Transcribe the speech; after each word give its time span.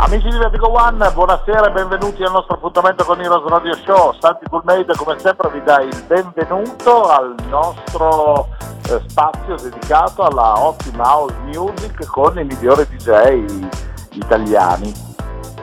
Amici 0.00 0.28
di 0.28 0.38
Vertigo 0.38 0.70
One, 0.70 1.10
buonasera 1.10 1.66
e 1.66 1.72
benvenuti 1.72 2.22
al 2.22 2.30
nostro 2.30 2.54
appuntamento 2.54 3.04
con 3.04 3.20
Heroes 3.20 3.44
Radio 3.48 3.74
Show. 3.74 4.14
Santi 4.20 4.46
Coolmade 4.48 4.94
come 4.94 5.18
sempre 5.18 5.50
vi 5.50 5.60
dà 5.64 5.80
il 5.80 6.04
benvenuto 6.06 7.08
al 7.08 7.34
nostro 7.48 8.46
eh, 8.88 9.02
spazio 9.08 9.56
dedicato 9.56 10.22
alla 10.22 10.56
ottima 10.56 11.02
house 11.02 11.34
music 11.46 12.06
con 12.06 12.38
i 12.38 12.44
migliori 12.44 12.86
DJ 12.86 13.66
italiani. 14.12 14.94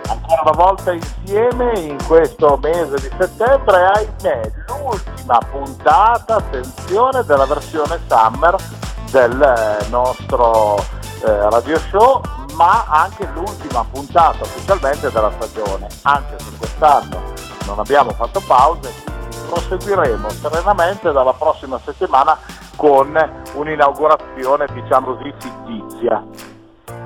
Ancora 0.09 0.41
una 0.41 0.63
volta 0.66 0.91
insieme 0.91 1.80
in 1.80 1.97
questo 2.05 2.59
mese 2.61 2.95
di 2.95 3.16
settembre, 3.17 3.86
ahimè, 3.86 4.52
l'ultima 4.67 5.38
puntata, 5.49 6.36
attenzione, 6.36 7.23
della 7.23 7.45
versione 7.45 7.99
summer 8.05 8.55
del 9.11 9.41
eh, 9.41 9.88
nostro 9.89 11.03
eh, 11.25 11.49
radio 11.49 11.77
show 11.79 12.21
ma 12.55 12.85
anche 12.88 13.27
l'ultima 13.33 13.83
puntata 13.91 14.43
ufficialmente 14.43 15.11
della 15.11 15.31
stagione, 15.31 15.88
anche 16.03 16.39
se 16.39 16.57
quest'anno 16.57 17.33
non 17.66 17.79
abbiamo 17.79 18.11
fatto 18.11 18.41
pause, 18.45 18.93
proseguiremo 19.49 20.30
serenamente 20.30 21.11
dalla 21.11 21.33
prossima 21.33 21.80
settimana 21.83 22.38
con 22.75 23.17
un'inaugurazione 23.53 24.67
diciamo 24.71 25.16
così 25.16 25.33
fittizia. 25.38 26.23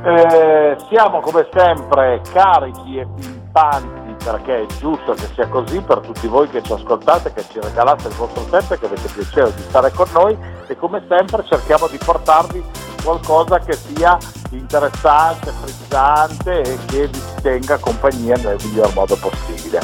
Eh, 0.04 0.78
siamo 0.90 1.20
come 1.20 1.48
sempre 1.52 2.22
carichi 2.32 3.00
e 3.00 3.08
pimpanti 3.16 4.09
perché 4.24 4.64
è 4.64 4.66
giusto 4.80 5.14
che 5.14 5.28
sia 5.34 5.48
così 5.48 5.80
per 5.82 6.00
tutti 6.00 6.28
voi 6.28 6.48
che 6.50 6.62
ci 6.62 6.74
ascoltate, 6.74 7.34
che 7.34 7.44
ci 7.50 7.60
regalate 7.60 8.08
il 8.08 8.14
vostro 8.16 8.44
tempo 8.44 8.74
e 8.74 8.80
che 8.80 8.86
avete 8.86 9.08
piacere 9.08 9.54
di 9.54 9.62
stare 9.64 9.92
con 9.92 10.08
noi 10.14 10.38
e 10.68 10.76
come 10.76 11.04
sempre 11.08 11.44
cerchiamo 11.48 11.88
di 11.88 11.98
portarvi 11.98 12.64
qualcosa 13.04 13.60
che 13.60 13.74
sia 13.74 14.18
interessante, 14.52 15.52
frizzante 15.52 16.62
e 16.62 16.78
che 16.86 17.08
vi 17.08 17.22
tenga 17.42 17.78
compagnia 17.78 18.36
nel 18.38 18.58
miglior 18.64 18.94
modo 18.94 19.16
possibile. 19.16 19.80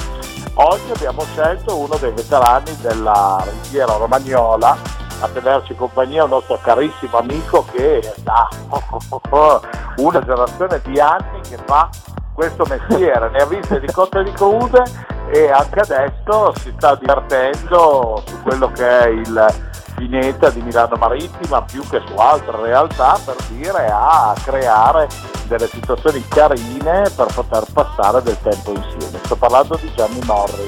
Oggi 0.56 0.91
abbiamo 0.94 1.22
scelto 1.33 1.78
uno 1.78 1.95
dei 1.97 2.11
veterani 2.11 2.75
della 2.81 3.44
riviera 3.63 3.94
romagnola 3.95 4.78
a 5.22 5.28
tenerci 5.30 5.75
compagnia 5.75 6.23
un 6.23 6.30
nostro 6.30 6.59
carissimo 6.61 7.17
amico 7.17 7.66
che 7.72 8.13
ha 8.25 8.47
una 9.97 10.19
generazione 10.19 10.81
di 10.83 11.00
anni 11.00 11.41
che 11.41 11.58
fa 11.66 11.89
questo 12.36 12.66
mestiere, 12.67 13.30
ne 13.30 13.38
ha 13.39 13.45
viste 13.45 13.80
di 13.80 13.88
cotte 13.91 14.19
e 14.19 14.23
di 14.25 14.31
crude 14.33 14.83
e 15.31 15.50
anche 15.50 15.80
adesso 15.80 16.53
si 16.59 16.72
sta 16.78 16.94
divertendo 16.95 18.22
su 18.28 18.41
quello 18.44 18.69
che 18.72 18.88
è 18.88 19.08
il 19.08 19.73
Pineta 19.95 20.50
di 20.50 20.61
Milano 20.61 20.97
Marittima 20.97 21.61
più 21.61 21.81
che 21.88 22.02
su 22.06 22.13
altre 22.17 22.61
realtà 22.61 23.17
per 23.23 23.36
dire 23.47 23.88
a 23.89 24.36
creare 24.44 25.08
delle 25.47 25.67
situazioni 25.67 26.23
carine 26.28 27.09
per 27.16 27.28
poter 27.33 27.63
passare 27.72 28.22
del 28.22 28.38
tempo 28.41 28.72
insieme. 28.72 29.19
Sto 29.23 29.38
parlando 29.38 29.78
di 29.80 29.91
Gianni 29.95 30.19
Morri. 30.25 30.67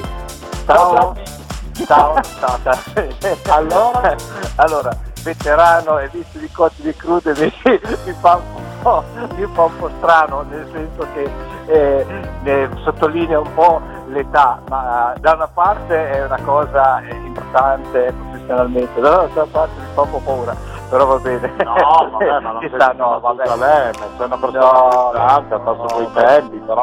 Ciao 0.64 0.94
Gianni. 0.94 1.86
Ciao, 1.86 2.20
ciao, 2.40 2.58
ciao. 2.62 3.54
Allora, 3.54 4.16
allora, 4.56 4.96
veterano 5.22 5.98
e 5.98 6.08
visto 6.08 6.38
di 6.38 6.50
cotti 6.50 6.82
di 6.82 6.94
crude 6.94 7.32
mi, 7.36 7.52
mi, 8.04 8.14
fa 8.18 8.40
un 8.54 8.57
po', 8.82 9.02
mi 9.36 9.46
fa 9.52 9.62
un 9.64 9.76
po' 9.78 9.90
strano, 9.98 10.44
nel 10.48 10.68
senso 10.72 11.06
che 11.14 11.30
eh, 11.66 12.06
sottolinea 12.82 13.40
un 13.40 13.54
po' 13.54 13.80
l'età, 14.06 14.60
ma 14.68 15.12
da 15.18 15.32
una 15.34 15.48
parte 15.52 16.10
è 16.10 16.24
una 16.24 16.38
cosa 16.44 17.02
importante 17.24 18.12
professionalmente, 18.12 19.00
dall'altra 19.00 19.46
parte 19.50 19.80
mi 19.80 19.86
fa 19.94 20.00
un 20.02 20.10
po' 20.10 20.20
paura, 20.24 20.54
però 20.88 21.04
va 21.06 21.16
bene. 21.18 21.52
No, 21.62 21.74
vabbè, 22.10 22.40
ma 22.40 22.52
non 22.52 22.60
Ci 22.62 22.68
sei 22.70 22.78
sta, 22.80 22.92
no, 22.92 23.20
vabbè. 23.20 23.56
lei, 23.56 23.92
sei 23.94 24.26
una 24.26 24.36
persona 24.36 24.70
No, 24.70 25.12
fatto 25.58 25.72
no, 25.74 25.84
quei 25.94 26.06
no. 26.06 26.12
tempi, 26.12 26.56
però 26.58 26.82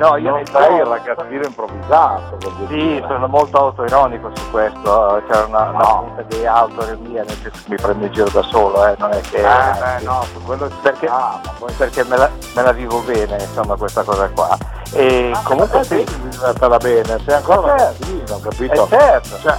No, 0.00 0.16
io 0.16 0.30
non 0.30 0.46
sei 0.46 0.76
il 0.76 0.84
ragazzino 0.86 1.44
improvvisato. 1.44 2.38
Sì, 2.68 3.04
sono 3.06 3.26
molto 3.26 3.58
autoironico 3.58 4.30
su 4.34 4.50
questo, 4.50 5.22
c'era 5.28 5.44
una, 5.44 5.68
una 5.68 5.78
No. 5.84 6.16
di 6.26 6.46
autore 6.46 6.96
mia, 6.96 7.22
nel 7.22 7.36
senso 7.42 7.60
che 7.64 7.70
mi 7.70 7.76
prendo 7.76 8.06
in 8.06 8.12
giro 8.12 8.30
da 8.30 8.42
solo, 8.44 8.86
eh, 8.86 8.94
non 8.98 9.10
è 9.12 9.20
che... 9.20 9.36
Eh, 9.36 9.42
beh, 9.42 10.02
no, 10.04 10.22
su 10.32 10.42
quello 10.42 10.70
perché, 10.80 11.06
ma 11.06 11.38
poi 11.58 11.70
perché 11.74 12.02
me, 12.04 12.16
la, 12.16 12.30
me 12.54 12.62
la 12.62 12.72
vivo 12.72 13.00
bene, 13.00 13.36
insomma, 13.42 13.76
questa 13.76 14.02
cosa 14.02 14.26
qua. 14.30 14.56
E 14.92 15.32
Ah, 15.34 15.40
comunque 15.44 15.80
eh, 15.80 15.84
sì, 15.84 16.06
vivertela 16.22 16.76
bene, 16.78 17.18
sei 17.26 17.34
ancora 17.34 17.74
Eh, 17.74 17.78
ragazzino, 17.78 18.40
capito? 18.40 18.84
eh, 18.84 18.88
certo. 18.88 19.38
Cioè, 19.38 19.52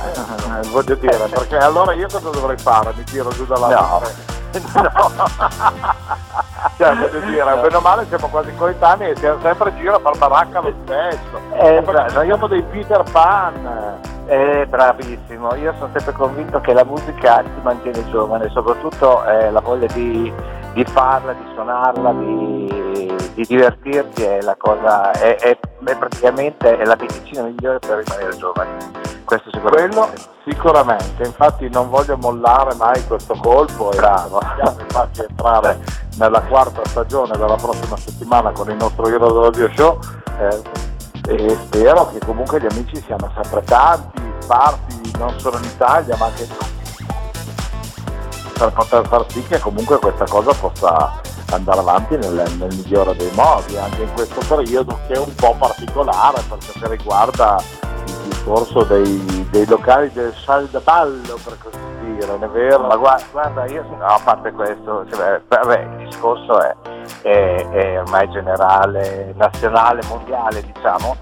eh, 0.64 0.68
voglio 0.70 0.96
dire, 0.96 1.18
perché 1.18 1.58
allora 1.58 1.94
io 1.94 2.08
cosa 2.12 2.30
dovrei 2.32 2.58
fare? 2.58 2.92
Mi 2.98 3.04
tiro 3.04 3.30
giù 3.30 3.46
dalla 3.46 3.68
No. 3.68 4.02
Cioè, 6.78 6.96
voglio 6.96 7.20
dire, 7.22 7.44
bene 7.44 7.76
o 7.76 7.82
male 7.82 8.06
siamo 8.08 8.28
quasi 8.28 8.54
coetanei 8.56 9.12
e 9.12 9.16
siamo 9.16 9.40
sempre 9.42 9.70
in 9.72 9.78
giro 9.78 9.96
a 9.96 10.00
far 10.00 10.18
baracca 10.18 10.60
lo 10.62 10.74
stesso. 10.84 11.38
Eh, 11.54 11.82
perché 11.82 12.06
esatto. 12.06 12.22
siamo 12.24 12.48
dei 12.48 12.62
Peter 12.64 13.04
Pan. 13.12 14.00
Eh, 14.28 14.66
bravissimo, 14.70 15.56
io 15.56 15.74
sono 15.78 15.90
sempre 15.94 16.14
convinto 16.14 16.62
che 16.62 16.74
la 16.74 16.86
musica 16.86 17.40
ti 17.40 17.62
mantiene 17.64 18.08
giovane, 18.12 18.50
soprattutto 18.50 19.26
eh, 19.26 19.52
la 19.52 19.60
voglia 19.60 19.88
di, 19.88 20.32
di 20.74 20.86
farla, 20.86 21.34
di 21.34 21.44
suonarla, 21.54 22.12
di, 22.14 23.14
di 23.34 23.46
divertirti 23.46 24.24
è 24.24 24.42
la 24.42 24.56
cosa, 24.58 25.12
è, 25.12 25.36
è- 25.36 25.58
è 25.84 25.96
praticamente 25.98 26.78
è 26.78 26.86
la 26.86 26.96
medicina 26.98 27.42
migliore 27.44 27.80
per 27.80 28.04
rimanere 28.06 28.38
giovani. 28.38 28.70
Questo 29.32 29.50
sicuramente. 29.54 29.96
Quello 29.96 30.14
sicuramente, 30.44 31.24
infatti 31.24 31.70
non 31.70 31.90
voglio 31.90 32.18
mollare 32.18 32.76
mai 32.76 33.02
questo 33.08 33.34
colpo 33.36 33.94
e 33.94 33.96
Bravo. 33.96 34.40
possiamo 34.40 34.80
infatti 34.82 35.22
entrare 35.22 35.80
nella 36.18 36.42
quarta 36.42 36.82
stagione 36.84 37.38
della 37.38 37.56
prossima 37.56 37.96
settimana 37.96 38.52
con 38.52 38.70
il 38.70 38.76
nostro 38.76 39.08
Hero 39.08 39.42
Radio 39.44 39.72
Show 39.74 40.00
eh, 40.38 40.62
e 41.30 41.58
spero 41.64 42.12
che 42.12 42.20
comunque 42.26 42.60
gli 42.60 42.66
amici 42.70 43.02
siano 43.06 43.32
sempre 43.42 43.64
tanti, 43.64 44.22
sparsi 44.40 45.12
non 45.18 45.40
solo 45.40 45.56
in 45.60 45.64
Italia 45.64 46.18
ma 46.18 46.26
anche 46.26 46.44
in 46.44 46.50
per 48.52 48.74
poter 48.74 49.08
far 49.08 49.26
sì 49.30 49.42
che 49.48 49.60
comunque 49.60 49.98
questa 50.00 50.26
cosa 50.26 50.54
possa 50.54 51.22
andare 51.52 51.80
avanti 51.80 52.18
nel, 52.18 52.34
nel 52.58 52.76
migliore 52.76 53.16
dei 53.16 53.32
modi, 53.34 53.78
anche 53.78 54.02
in 54.02 54.14
questo 54.14 54.42
periodo 54.46 55.00
che 55.08 55.14
è 55.14 55.18
un 55.18 55.34
po' 55.36 55.56
particolare 55.58 56.44
per 56.50 56.58
ciò 56.60 56.80
che 56.82 56.88
riguarda 56.90 57.80
discorso 58.42 58.84
dei, 58.86 59.48
dei 59.52 59.66
locali 59.68 60.12
del 60.14 60.34
sale 60.34 60.68
da 60.72 60.80
ballo, 60.80 61.38
per 61.44 61.58
così 61.62 61.78
dire, 62.02 62.26
non 62.26 62.44
è 62.44 62.48
vero? 62.48 62.80
Ma 62.88 62.96
guarda, 62.96 63.24
guarda, 63.32 63.66
io 63.68 63.84
no, 63.98 64.04
a 64.06 64.20
parte 64.24 64.52
questo, 64.52 65.06
cioè, 65.12 65.40
vabbè, 65.48 65.80
il 66.00 66.08
discorso 66.08 66.60
è, 66.60 66.76
è- 67.22 67.70
è 67.70 68.00
ormai 68.00 68.30
generale, 68.32 69.34
nazionale, 69.38 70.02
mondiale, 70.08 70.64
diciamo, 70.64 71.16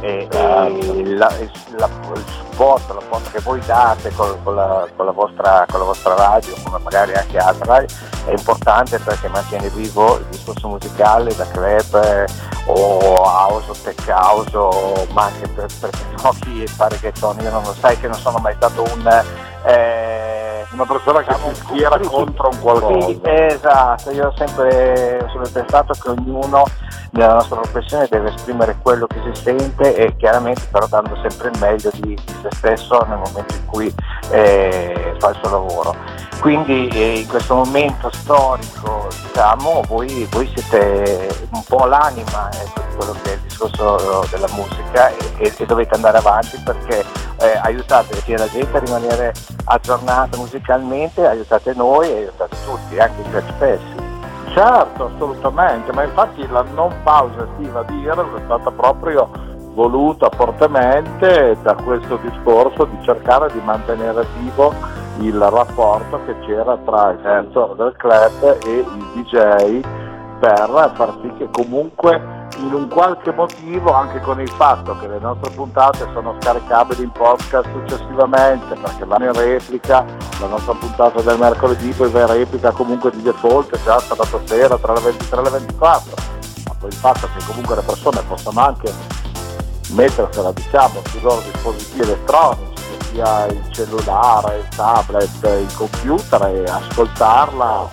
e, 0.00 0.28
e 0.30 1.04
la- 1.14 1.32
la- 1.76 1.88
il 2.14 2.24
supporto, 2.28 2.94
l'apporto 2.94 3.30
che 3.30 3.40
voi 3.40 3.60
date 3.66 4.10
con, 4.14 4.36
con 4.42 4.54
la, 4.54 4.86
con 4.96 5.12
vostra, 5.14 5.64
con 5.68 5.80
la 5.80 5.86
vostra 5.86 6.14
radio, 6.14 6.54
come 6.64 6.78
magari 6.82 7.14
anche 7.14 7.38
altre 7.38 7.86
è 8.26 8.30
importante 8.30 8.98
perché 8.98 9.28
mantiene 9.28 9.68
vivo 9.68 10.16
il 10.18 10.24
discorso 10.30 10.68
musicale 10.68 11.34
da 11.36 11.46
club 11.46 11.94
eh, 12.04 12.26
o 12.66 13.22
house 13.22 13.70
o 13.70 13.74
tech 13.82 14.04
house 14.08 14.56
o 14.56 15.06
ma 15.12 15.24
anche 15.24 15.46
per, 15.48 15.66
per 15.80 15.90
giochi 16.16 16.62
e 16.62 16.66
fare 16.66 16.98
che 16.98 17.12
sono, 17.14 17.40
io 17.42 17.50
non 17.50 17.62
lo 17.62 17.74
sai 17.78 17.98
che 18.00 18.08
non 18.08 18.18
sono 18.18 18.38
mai 18.38 18.54
stato 18.56 18.82
un 18.82 19.22
eh, 19.66 20.45
Una 20.76 20.84
persona 20.84 21.22
che 21.22 21.34
si 21.34 21.54
schiera 21.54 21.98
contro 22.00 22.50
un 22.52 22.60
qualcosa. 22.60 23.06
sì, 23.06 23.20
esatto, 23.22 24.10
io 24.10 24.26
ho 24.26 24.34
sempre, 24.36 25.22
ho 25.22 25.30
sempre 25.30 25.48
pensato 25.50 25.94
che 25.94 26.10
ognuno 26.10 26.64
nella 27.12 27.32
nostra 27.32 27.60
professione 27.60 28.06
deve 28.10 28.28
esprimere 28.34 28.76
quello 28.82 29.06
che 29.06 29.16
si 29.24 29.42
sente 29.42 29.96
e 29.96 30.14
chiaramente 30.16 30.68
però 30.70 30.86
dando 30.86 31.16
sempre 31.26 31.48
il 31.48 31.58
meglio 31.60 31.90
di, 31.94 32.14
di 32.14 32.34
se 32.42 32.48
stesso 32.50 33.06
nel 33.08 33.16
momento 33.16 33.54
in 33.54 33.64
cui 33.64 33.94
eh, 34.30 35.14
fa 35.18 35.30
il 35.30 35.38
suo 35.40 35.50
lavoro. 35.50 35.94
Quindi 36.40 36.88
eh, 36.88 37.20
in 37.20 37.26
questo 37.26 37.54
momento 37.54 38.10
storico 38.12 39.08
diciamo, 39.26 39.80
voi, 39.88 40.28
voi 40.30 40.52
siete 40.54 41.46
un 41.52 41.62
po' 41.66 41.86
l'anima 41.86 42.50
ecco, 42.52 42.82
di 42.86 42.96
quello 42.96 43.16
che 43.22 43.30
è 43.30 43.34
il 43.34 43.40
discorso 43.40 44.26
della 44.30 44.48
musica 44.52 45.08
e, 45.08 45.16
e- 45.38 45.54
e 45.56 45.64
dovete 45.64 45.94
andare 45.94 46.18
avanti 46.18 46.60
perché 46.62 47.02
eh, 47.38 47.58
aiutate 47.62 48.16
sia 48.22 48.38
la 48.38 48.48
gente 48.48 48.76
a 48.76 48.80
rimanere 48.80 49.32
aggiornata 49.64 50.36
musicalmente, 50.36 50.65
aiutate 50.72 51.74
noi 51.74 52.10
e 52.10 52.16
aiutate 52.16 52.56
tutti, 52.64 52.98
anche 52.98 53.20
i 53.20 53.36
espressi. 53.36 53.94
Certo, 54.52 55.10
assolutamente, 55.14 55.92
ma 55.92 56.04
infatti 56.04 56.46
la 56.48 56.64
non 56.74 56.92
pausa 57.02 57.46
estiva 57.50 57.82
di 57.84 58.06
Heroes 58.06 58.40
è 58.40 58.44
stata 58.44 58.70
proprio 58.70 59.28
voluta 59.74 60.30
fortemente 60.34 61.56
da 61.62 61.74
questo 61.74 62.16
discorso 62.22 62.84
di 62.86 62.96
cercare 63.02 63.52
di 63.52 63.60
mantenere 63.62 64.24
vivo 64.38 64.72
il 65.18 65.38
rapporto 65.38 66.20
che 66.24 66.34
c'era 66.46 66.78
tra 66.78 67.10
il 67.10 67.18
direttore 67.18 67.74
del 67.76 67.94
club 67.96 68.58
e 68.64 68.70
il 68.70 69.04
DJ 69.14 69.80
per 70.40 70.92
far 70.94 71.18
sì 71.20 71.32
che 71.36 71.48
comunque 71.50 72.35
in 72.58 72.72
un 72.72 72.88
qualche 72.88 73.32
motivo 73.32 73.92
anche 73.92 74.20
con 74.20 74.40
il 74.40 74.50
fatto 74.50 74.96
che 74.98 75.06
le 75.08 75.18
nostre 75.18 75.50
puntate 75.50 76.08
sono 76.12 76.36
scaricabili 76.40 77.02
in 77.02 77.10
podcast 77.10 77.68
successivamente 77.72 78.74
perché 78.74 79.04
vanno 79.04 79.26
in 79.26 79.32
replica 79.32 80.04
la 80.40 80.46
nostra 80.46 80.72
puntata 80.74 81.20
del 81.20 81.38
mercoledì 81.38 81.90
poi 81.90 82.10
va 82.10 82.20
in 82.20 82.26
replica 82.28 82.70
comunque 82.70 83.10
di 83.10 83.22
default 83.22 83.78
già 83.82 83.98
sabato 83.98 84.40
sera 84.44 84.78
tra 84.78 84.94
le 84.94 85.00
23 85.00 85.38
e 85.38 85.42
le 85.42 85.50
24 85.50 86.14
ma 86.68 86.74
poi 86.78 86.88
il 86.88 86.96
fatto 86.96 87.28
che 87.36 87.44
comunque 87.46 87.74
le 87.74 87.82
persone 87.82 88.22
possano 88.26 88.60
anche 88.60 88.92
mettersela 89.90 90.52
diciamo 90.52 91.00
sui 91.08 91.20
loro 91.20 91.40
dispositivi 91.40 92.02
elettronici 92.02 92.74
che 92.74 93.04
sia 93.10 93.46
il 93.46 93.62
cellulare, 93.70 94.58
il 94.58 94.68
tablet, 94.74 95.42
il 95.42 95.74
computer 95.74 96.42
e 96.46 96.64
ascoltarla. 96.64 97.88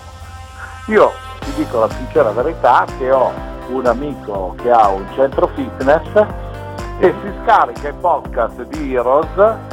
Io 0.88 1.12
ti 1.40 1.54
dico 1.56 1.80
la 1.80 1.90
sincera 1.90 2.32
verità 2.32 2.86
che 2.98 3.12
ho 3.12 3.32
un 3.74 3.86
amico 3.86 4.56
che 4.62 4.72
ha 4.72 4.90
un 4.90 5.06
centro 5.16 5.48
fitness 5.48 6.08
e 7.00 7.14
si 7.22 7.34
scarica 7.44 7.90
i 7.90 7.94
podcast 7.94 8.62
di 8.64 8.94
Heroes 8.94 9.72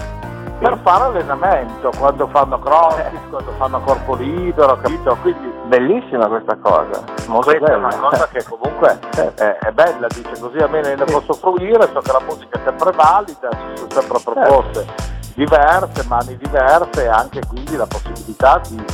per 0.58 0.78
fare 0.82 1.04
allenamento 1.04 1.90
quando 1.98 2.26
fanno 2.28 2.58
crossfit, 2.58 3.30
quando 3.30 3.52
fanno 3.56 3.80
corpo 3.80 4.14
libero, 4.14 4.76
capito? 4.76 5.16
Quindi 5.22 5.50
bellissima 5.66 6.26
questa 6.28 6.56
cosa. 6.56 7.02
Molto 7.28 7.50
questa 7.50 7.66
bella. 7.66 7.88
è 7.88 7.96
una 7.96 8.08
cosa 8.08 8.28
che 8.28 8.44
comunque 8.44 8.98
è, 9.14 9.56
è, 9.58 9.70
bella, 9.72 10.06
dice 10.08 10.38
così 10.38 10.58
almeno 10.58 10.88
ne 10.88 11.04
posso 11.04 11.32
fruire, 11.32 11.88
so 11.92 12.00
che 12.00 12.12
la 12.12 12.20
musica 12.28 12.58
è 12.58 12.60
sempre 12.64 12.92
valida, 12.92 13.48
ci 13.50 13.76
sono 13.76 13.90
sempre 13.90 14.18
proposte 14.22 14.86
diverse, 15.34 16.04
mani 16.08 16.36
diverse 16.36 17.04
e 17.04 17.08
anche 17.08 17.40
quindi 17.48 17.76
la 17.76 17.86
possibilità 17.86 18.60
di 18.68 18.84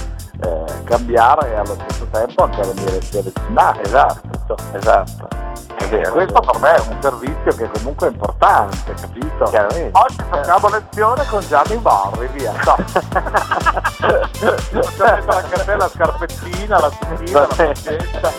eh, 0.41 0.83
cambiare 0.85 1.53
e 1.53 1.55
allo 1.55 1.77
stesso 1.81 2.07
tempo 2.11 2.45
anche 2.45 2.65
le 2.65 2.73
mie 2.75 2.91
lezioni 2.91 3.33
finali. 3.47 3.81
Esatto, 3.83 4.57
esatto. 4.73 5.29
Vero, 5.89 6.13
questo 6.13 6.41
per 6.41 6.59
me 6.59 6.75
è 6.75 6.81
un 6.81 6.99
servizio 7.01 7.55
che 7.57 7.71
comunque 7.71 8.09
è 8.09 8.11
importante, 8.11 8.93
capito? 8.95 9.45
Oggi 9.45 10.17
facciamo 10.29 10.69
lezione 10.69 11.25
con 11.27 11.41
Gianni 11.47 11.77
Borri, 11.77 12.27
via. 12.33 12.53
No. 12.65 12.77
anche 15.27 15.65
te 15.65 15.77
la 15.77 15.89
scarpettina, 15.89 16.81
la 16.81 16.91
tutina, 16.91 17.41
la 17.41 17.49
maglietta. 17.57 18.33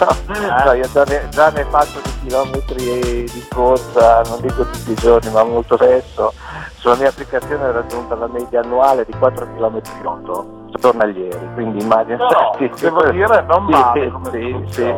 No, 0.00 0.64
no, 0.64 0.72
io 0.72 0.90
già 0.90 1.04
ne, 1.04 1.28
già 1.28 1.50
ne, 1.50 1.64
faccio 1.66 2.00
di 2.02 2.10
chilometri 2.22 3.24
di 3.24 3.46
corsa, 3.48 4.22
non 4.22 4.40
dico 4.40 4.64
tutti 4.64 4.90
i 4.90 4.94
giorni, 4.94 5.30
ma 5.30 5.44
molto 5.44 5.76
spesso. 5.76 6.32
Sulla 6.78 6.96
mia 6.96 7.10
applicazione 7.10 7.68
è 7.68 7.72
raggiunta 7.72 8.16
la 8.16 8.26
media 8.26 8.60
annuale 8.60 9.04
di 9.04 9.12
4 9.16 9.46
km 9.54 9.80
8 10.02 10.59
giornalieri, 10.78 11.48
quindi 11.54 11.82
immagino... 11.82 12.28
No, 12.28 12.54
sì, 12.58 12.70
devo 12.80 13.10
dire 13.10 13.42
non 13.48 13.64
male 13.64 14.12
sì, 14.30 14.64
sì, 14.70 14.94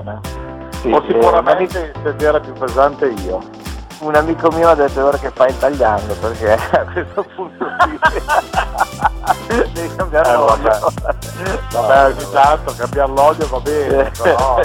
sì, 0.81 0.91
O 0.91 1.03
sicuramente 1.07 1.93
il 1.95 2.01
sedere 2.03 2.41
più 2.41 2.53
pesante 2.53 3.07
io. 3.07 3.41
Un 4.01 4.17
amico 4.17 4.51
mio 4.51 4.69
ha 4.69 4.75
detto 4.75 5.05
ora 5.05 5.17
che 5.17 5.31
fai 5.31 5.57
tagliando 5.57 6.15
perché 6.15 6.55
a 6.77 6.85
questo 6.93 7.25
punto 7.37 7.65
devi 9.73 9.95
cambiare 9.95 10.29
eh, 10.29 10.35
l'olio. 10.35 10.93
Vabbè, 11.71 12.05
ogni 12.07 12.31
tanto 12.33 12.75
cambiare 12.77 13.13
l'olio 13.13 13.47
va 13.47 13.61
bene, 13.61 14.11
però 14.21 14.61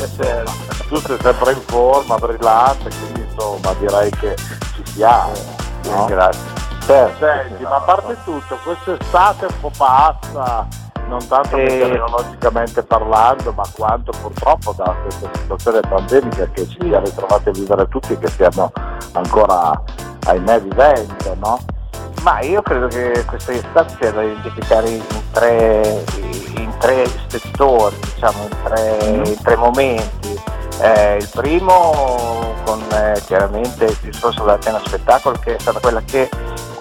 tu 0.88 0.96
sei 0.96 1.18
sempre 1.22 1.52
in 1.52 1.62
forma, 1.62 2.16
brillante, 2.18 2.90
quindi 2.90 3.30
insomma 3.30 3.74
direi 3.80 4.10
che 4.10 4.36
ci 4.74 4.86
siamo. 4.86 5.34
No? 5.84 6.06
Grazie. 6.06 6.56
Certo, 6.88 7.26
Senti, 7.26 7.64
ma 7.64 7.76
a 7.76 7.82
parte 7.82 8.16
tutto, 8.24 8.58
quest'estate 8.64 9.46
un 9.46 9.60
po' 9.60 9.72
passa, 9.76 10.66
non 11.08 11.26
tanto 11.28 11.58
meteorologicamente 11.58 12.84
parlando, 12.84 13.52
ma 13.54 13.64
quanto 13.74 14.12
purtroppo 14.22 14.74
da 14.74 14.96
questa 15.02 15.30
situazione 15.34 15.80
pandemica 15.82 16.50
che 16.52 16.68
ci 16.68 16.78
siamo 16.80 17.06
ritrovati 17.06 17.50
a 17.50 17.52
vivere 17.52 17.88
tutti 17.88 18.14
e 18.14 18.20
che 18.20 18.28
stiamo 18.28 18.72
ancora 19.14 19.82
ahimè 20.26 20.62
vivendo, 20.62 21.36
no? 21.40 21.60
Ma 22.24 22.42
io 22.42 22.62
credo 22.62 22.88
che 22.88 23.24
questa 23.26 23.54
estate 23.54 23.96
sia 24.00 24.12
da 24.12 24.22
identificare 24.22 24.90
in 24.90 25.04
tre, 25.32 26.04
in 26.58 26.74
tre 26.80 27.06
settori, 27.28 27.96
diciamo, 28.14 28.44
in 28.44 28.58
tre, 28.64 29.00
mm. 29.04 29.24
in 29.26 29.42
tre 29.42 29.56
momenti. 29.56 30.42
Eh, 30.80 31.18
il 31.18 31.30
primo 31.34 32.54
con 32.66 32.82
eh, 32.92 33.20
chiaramente 33.26 33.86
il 33.86 33.98
discorso 34.02 34.42
della 34.44 34.60
cena 34.60 34.80
spettacolo 34.84 35.38
che 35.40 35.56
è 35.56 35.60
stata 35.60 35.80
quella 35.80 36.02
che 36.02 36.30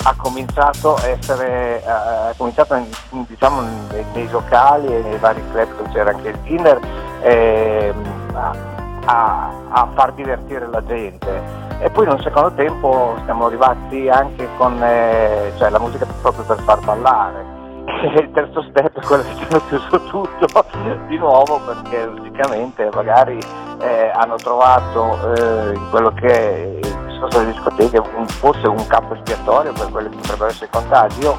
ha 0.06 0.14
cominciato 0.16 0.94
a 0.94 1.08
essere 1.08 1.82
ha 1.84 2.32
cominciato 2.36 2.80
diciamo, 3.10 3.60
nei, 3.90 4.04
nei, 4.14 4.30
locali 4.30 4.86
e 4.86 5.02
nei 5.02 5.18
vari 5.18 5.42
club 5.50 5.76
dove 5.76 5.88
c'era 5.90 6.10
anche 6.10 6.28
il 6.28 6.38
dinner 6.40 6.80
eh, 7.22 7.92
a, 8.32 9.50
a, 9.68 9.88
far 9.94 10.12
divertire 10.12 10.68
la 10.68 10.84
gente. 10.84 11.64
E 11.80 11.90
poi 11.90 12.04
in 12.04 12.12
un 12.12 12.20
secondo 12.22 12.52
tempo 12.54 13.16
siamo 13.24 13.46
arrivati 13.46 14.08
anche 14.08 14.48
con 14.56 14.80
eh, 14.82 15.52
cioè, 15.58 15.70
la 15.70 15.80
musica 15.80 16.06
proprio 16.22 16.44
per 16.44 16.60
far 16.60 16.80
ballare. 16.84 17.54
Il 18.16 18.30
terzo 18.32 18.62
step 18.62 19.00
è 19.00 19.04
quello 19.04 19.22
che 19.24 19.34
ci 19.36 19.46
hanno 19.48 19.62
chiuso 19.66 20.04
tutto 20.04 20.64
di 21.08 21.18
nuovo 21.18 21.60
perché 21.60 22.04
logicamente 22.04 22.88
magari 22.94 23.38
eh, 23.80 24.10
hanno 24.14 24.36
trovato 24.36 25.34
eh, 25.34 25.78
quello 25.90 26.12
che 26.12 26.80
discorso 27.16 27.38
delle 27.38 27.52
discoteche 27.52 28.02
forse 28.26 28.66
un 28.68 28.86
campo 28.86 29.14
espiatorio 29.14 29.72
per 29.72 29.88
quelli 29.90 30.10
che 30.10 30.16
potrebbero 30.16 30.50
essere 30.50 30.66
i 30.66 30.70
contagi. 30.70 31.20
Io 31.20 31.36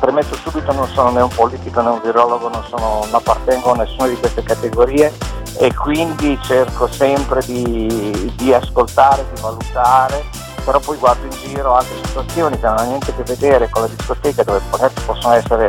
premetto 0.00 0.34
subito 0.36 0.72
non 0.72 0.88
sono 0.88 1.10
né 1.10 1.20
un 1.20 1.28
politico 1.28 1.80
né 1.80 1.90
un 1.90 2.00
virologo, 2.02 2.48
non, 2.48 2.64
sono, 2.64 3.00
non 3.04 3.14
appartengo 3.14 3.72
a 3.72 3.76
nessuna 3.76 4.08
di 4.08 4.16
queste 4.16 4.42
categorie 4.42 5.12
e 5.58 5.74
quindi 5.74 6.38
cerco 6.42 6.86
sempre 6.88 7.42
di, 7.44 8.32
di 8.36 8.52
ascoltare, 8.52 9.26
di 9.32 9.40
valutare, 9.40 10.24
però 10.64 10.78
poi 10.80 10.96
guardo 10.96 11.24
in 11.24 11.30
giro 11.30 11.74
altre 11.74 11.96
situazioni 12.04 12.58
che 12.58 12.66
non 12.66 12.78
hanno 12.78 12.88
niente 12.88 13.10
a 13.10 13.14
che 13.14 13.22
vedere 13.22 13.68
con 13.68 13.82
la 13.82 13.88
discoteca 13.88 14.42
dove 14.42 14.60
possono 15.06 15.34
essere 15.34 15.68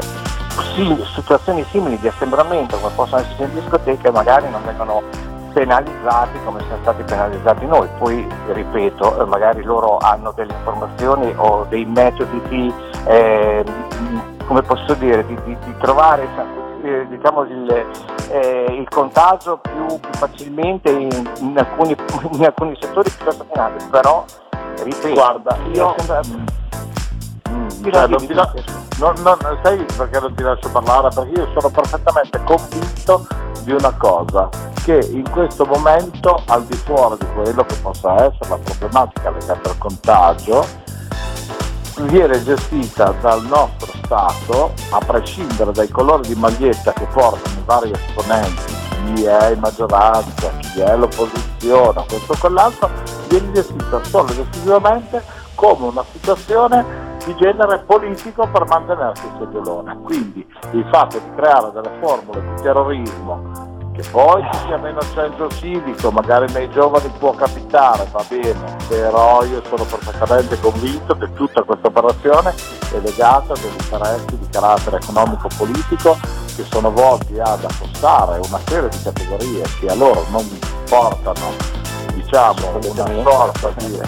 situazioni 1.15 1.65
simili 1.69 1.99
di 1.99 2.07
assembramento 2.07 2.77
come 2.77 2.93
possono 2.95 3.21
esserci 3.21 3.43
in 3.43 3.53
discoteca 3.53 4.07
e 4.07 4.11
magari 4.11 4.49
non 4.49 4.63
vengono 4.63 5.01
penalizzati 5.53 6.37
come 6.43 6.61
siamo 6.61 6.81
stati 6.81 7.03
penalizzati 7.03 7.65
noi. 7.65 7.87
Poi, 7.97 8.27
ripeto, 8.51 9.21
eh, 9.21 9.25
magari 9.25 9.63
loro 9.63 9.97
hanno 9.97 10.31
delle 10.31 10.53
informazioni 10.53 11.33
o 11.35 11.65
dei 11.69 11.85
metodi 11.85 12.41
di, 12.49 12.73
eh, 13.05 13.63
come 14.45 14.61
posso 14.61 14.93
dire, 14.95 15.25
di, 15.25 15.37
di, 15.43 15.57
di 15.63 15.75
trovare 15.79 16.27
eh, 16.83 17.05
diciamo, 17.09 17.43
il, 17.43 17.85
eh, 18.29 18.65
il, 18.69 18.87
contagio 18.89 19.59
più, 19.59 19.99
più 19.99 20.11
facilmente 20.13 20.89
in, 20.89 21.29
in, 21.39 21.57
alcuni, 21.57 21.95
in, 22.31 22.45
alcuni, 22.45 22.75
settori 22.79 23.09
piuttosto 23.09 23.45
che 23.45 23.53
in 23.53 23.59
altri, 23.59 23.87
però, 23.89 24.25
ripeto, 24.83 25.13
guarda, 25.13 25.57
io... 25.71 25.93
Sembra, 25.97 26.21
mm, 26.25 26.45
cioè, 27.89 28.07
non 28.07 28.25
ti 28.25 28.33
la... 28.33 28.53
non, 28.97 29.13
non, 29.23 29.37
sai 29.63 29.83
perché 29.95 30.19
non 30.19 30.33
ti 30.35 30.43
lascio 30.43 30.69
parlare? 30.69 31.09
Perché 31.13 31.39
io 31.39 31.47
sono 31.57 31.69
perfettamente 31.69 32.43
convinto 32.43 33.27
di 33.63 33.71
una 33.71 33.93
cosa, 33.97 34.49
che 34.83 35.07
in 35.11 35.29
questo 35.29 35.65
momento, 35.65 36.41
al 36.47 36.65
di 36.65 36.75
fuori 36.75 37.17
di 37.19 37.25
quello 37.33 37.63
che 37.65 37.75
possa 37.75 38.13
essere 38.15 38.49
la 38.49 38.57
problematica 38.57 39.29
legata 39.29 39.69
al 39.69 39.77
contagio, 39.77 40.65
viene 42.01 42.43
gestita 42.43 43.13
dal 43.21 43.43
nostro 43.45 43.91
Stato, 44.03 44.73
a 44.89 44.99
prescindere 44.99 45.71
dai 45.71 45.87
colori 45.89 46.27
di 46.27 46.35
maglietta 46.35 46.91
che 46.91 47.05
portano 47.13 47.59
i 47.59 47.63
vari 47.63 47.91
esponenti, 47.91 48.73
chi 49.13 49.23
è 49.23 49.51
in 49.51 49.59
maggioranza, 49.59 50.51
chi 50.57 50.81
è 50.81 50.95
l'opposizione, 50.97 52.05
questo 52.07 52.33
o 52.33 52.37
quell'altro, 52.37 52.89
viene 53.29 53.51
gestita 53.53 54.03
solo 54.03 54.29
ed 54.31 54.39
esclusivamente 54.39 55.23
come 55.55 55.87
una 55.87 56.03
situazione 56.11 57.00
di 57.25 57.35
genere 57.35 57.83
politico 57.85 58.47
per 58.47 58.65
mantenersi 58.67 59.25
il 59.25 59.33
seggiolone. 59.39 59.99
Quindi 60.01 60.45
il 60.71 60.87
fatto 60.91 61.19
di 61.19 61.35
creare 61.35 61.71
delle 61.71 61.91
formule 61.99 62.41
di 62.41 62.61
terrorismo 62.61 63.69
che 63.93 64.07
poi 64.09 64.41
ci 64.51 64.59
sia 64.65 64.77
meno 64.77 65.01
centro 65.13 65.49
civico, 65.49 66.11
magari 66.11 66.51
nei 66.53 66.69
giovani 66.69 67.11
può 67.19 67.31
capitare, 67.31 68.07
va 68.11 68.23
bene, 68.27 68.77
però 68.87 69.43
io 69.43 69.61
sono 69.65 69.83
perfettamente 69.83 70.59
convinto 70.59 71.17
che 71.17 71.31
tutta 71.33 71.63
questa 71.63 71.87
operazione 71.87 72.53
è 72.93 72.99
legata 72.99 73.53
a 73.53 73.57
degli 73.57 73.75
interessi 73.81 74.37
di 74.37 74.47
carattere 74.49 74.97
economico-politico 74.97 76.17
che 76.55 76.63
sono 76.63 76.91
volti 76.91 77.37
ad 77.39 77.63
affossare 77.63 78.39
una 78.39 78.59
serie 78.65 78.89
di 78.89 79.01
categorie 79.03 79.63
che 79.79 79.87
a 79.87 79.95
loro 79.95 80.25
non 80.29 80.47
portano 80.89 81.80
diciamo, 82.31 83.19
una 83.19 83.29
sorta 83.29 83.69
di, 83.77 83.99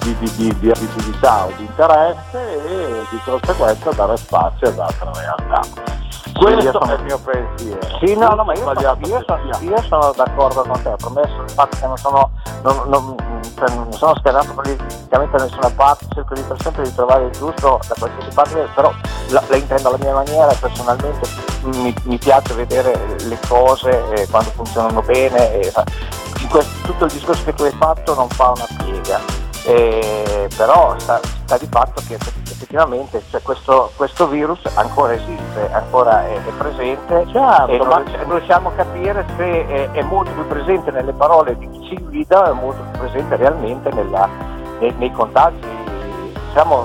di, 0.00 0.28
di, 0.36 0.58
di, 0.58 0.70
abilità 0.70 1.46
o 1.46 1.52
di 1.56 1.64
interesse 1.64 2.66
e 2.66 3.06
di 3.10 3.20
conseguenza 3.24 3.90
dare 3.92 4.16
spazio 4.18 4.68
ad 4.68 4.78
altre 4.78 5.10
realtà. 5.14 5.60
Questo 6.34 6.80
è 6.80 6.94
il 6.94 7.02
mio 7.02 7.18
pensiero. 7.18 7.98
Sì, 8.02 8.16
no, 8.16 8.34
no, 8.34 8.44
ma 8.44 8.54
io 8.54 8.72
sono, 8.74 8.98
io, 9.04 9.24
sono, 9.26 9.58
io 9.60 9.82
sono, 9.82 10.12
d'accordo 10.14 10.62
con 10.62 10.82
te, 10.82 10.88
ho 10.88 10.96
promesso 10.96 11.42
il 11.42 11.50
fatto 11.50 11.76
che 11.78 11.86
non 11.86 11.96
sono, 11.96 12.30
non, 12.62 12.82
non, 12.86 13.16
cioè, 13.56 13.74
non 13.74 13.92
sono 13.92 14.14
scherzato 14.16 14.52
politicamente 14.54 15.36
da 15.36 15.44
nessuna 15.44 15.70
parte, 15.70 16.06
cerco 16.14 16.34
di, 16.34 16.42
per 16.42 16.60
sempre 16.62 16.82
di 16.84 16.94
trovare 16.94 17.24
il 17.24 17.32
giusto 17.32 17.80
da 17.86 17.94
qualsiasi 17.98 18.34
parte, 18.34 18.68
però 18.74 18.92
la, 19.30 19.42
la 19.48 19.56
intendo 19.56 19.88
alla 19.88 19.98
mia 19.98 20.14
maniera, 20.14 20.52
personalmente 20.58 21.28
mi, 21.62 21.94
mi 22.04 22.18
piace 22.18 22.54
vedere 22.54 23.16
le 23.24 23.38
cose 23.48 24.02
eh, 24.14 24.26
quando 24.28 24.50
funzionano 24.50 25.02
bene, 25.02 25.60
e, 25.60 25.72
questo, 26.48 26.86
tutto 26.86 27.04
il 27.04 27.12
discorso 27.12 27.44
che 27.44 27.54
tu 27.54 27.62
hai 27.64 27.72
fatto 27.72 28.14
non 28.14 28.28
fa 28.28 28.52
una 28.54 28.66
piega, 28.84 29.20
eh, 29.64 30.48
però 30.56 30.94
sta, 30.98 31.20
sta, 31.22 31.58
di 31.58 31.66
fatto 31.70 32.02
che 32.06 32.14
effettivamente 32.14 33.22
cioè, 33.30 33.42
questo, 33.42 33.92
questo, 33.96 34.28
virus 34.28 34.60
ancora 34.74 35.12
esiste, 35.14 35.70
ancora 35.72 36.26
è, 36.26 36.34
è 36.34 36.50
presente. 36.56 37.26
Certo, 37.30 37.68
e 37.68 37.78
non, 37.78 37.88
non, 37.88 38.30
riusciamo 38.36 38.68
a 38.68 38.72
capire 38.72 39.24
se 39.36 39.66
è, 39.66 39.90
è, 39.90 40.02
molto 40.02 40.30
più 40.32 40.46
presente 40.46 40.90
nelle 40.90 41.12
parole 41.12 41.56
di 41.58 41.68
chi 41.68 41.88
ci 41.88 42.02
guida 42.02 42.40
o 42.40 42.50
è 42.50 42.52
molto 42.52 42.82
più 42.90 43.00
presente 43.00 43.36
realmente 43.36 43.90
nella, 43.92 44.28
nei, 44.78 44.94
nei 44.96 45.12
contagi 45.12 45.58
diciamo, 46.48 46.84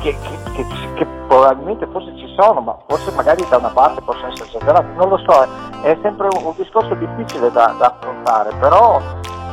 che, 0.00 0.16
che, 0.20 0.38
che, 0.54 0.66
che, 0.94 1.06
probabilmente 1.26 1.86
forse 1.90 2.14
ci 2.16 2.23
sono, 2.36 2.60
ma 2.60 2.76
forse 2.86 3.10
magari 3.12 3.44
da 3.48 3.56
una 3.56 3.68
parte 3.68 4.00
possono 4.02 4.32
essere 4.32 4.48
esagerati, 4.48 4.86
non 4.96 5.08
lo 5.08 5.18
so, 5.18 5.42
è 5.82 5.98
sempre 6.02 6.28
un, 6.32 6.44
un 6.44 6.54
discorso 6.56 6.94
difficile 6.94 7.50
da, 7.50 7.74
da 7.78 7.94
affrontare, 7.96 8.54
però 8.58 9.00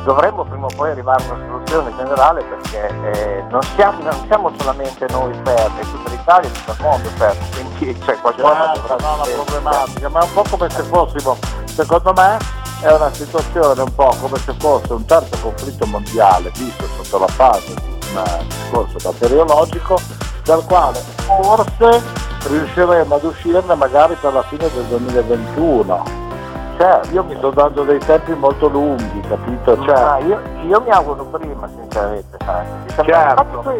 dovremmo 0.04 0.44
prima 0.44 0.66
o 0.66 0.70
poi 0.74 0.90
arrivare 0.90 1.22
a 1.22 1.32
una 1.32 1.44
soluzione 1.46 1.96
generale 1.96 2.42
perché 2.42 2.88
eh, 2.88 3.44
non, 3.50 3.62
siamo, 3.76 4.02
non, 4.02 4.24
siamo, 4.26 4.52
solamente 4.58 5.06
noi 5.10 5.32
fermi, 5.44 5.80
tutta 5.80 6.10
l'Italia 6.10 6.48
e 6.48 6.52
tutto 6.52 6.72
il 6.72 6.78
mondo 6.80 7.08
fermi, 7.10 7.50
quindi 7.50 7.98
c'è 8.00 8.16
qualcosa 8.18 8.72
certo, 8.74 8.94
dovrà 8.94 9.16
no, 9.16 9.22
problematica, 9.44 10.08
ma 10.08 10.20
è 10.20 10.24
un 10.24 10.32
po' 10.32 10.44
come 10.50 10.70
se 10.70 10.82
fossimo, 10.82 11.36
secondo 11.66 12.12
me 12.14 12.38
è 12.80 12.92
una 12.92 13.12
situazione 13.12 13.80
un 13.80 13.94
po' 13.94 14.14
come 14.20 14.36
se 14.38 14.54
fosse 14.58 14.92
un 14.92 15.04
terzo 15.04 15.40
conflitto 15.40 15.86
mondiale 15.86 16.50
visto 16.56 16.84
sotto 16.86 17.18
la 17.18 17.28
fase 17.28 17.74
di 17.74 18.16
un 18.16 18.46
discorso 18.48 18.96
batteriologico 19.08 19.96
dal 20.44 20.64
quale 20.66 20.98
forse 20.98 22.02
riusciremo 22.48 23.14
ad 23.14 23.24
uscirne 23.24 23.74
magari 23.74 24.14
per 24.20 24.32
la 24.32 24.42
fine 24.42 24.68
del 24.72 24.84
2021 24.84 26.22
cioè, 26.82 27.00
io 27.12 27.22
mi 27.22 27.36
sto 27.36 27.50
dando 27.50 27.84
dei 27.84 27.98
tempi 27.98 28.32
molto 28.32 28.66
lunghi, 28.66 29.20
capito? 29.28 29.80
Cioè, 29.84 30.22
io, 30.24 30.40
io, 30.66 30.80
mi 30.80 30.90
auguro 30.90 31.24
prima, 31.26 31.68
sinceramente. 31.68 32.38
Certo. 32.38 33.70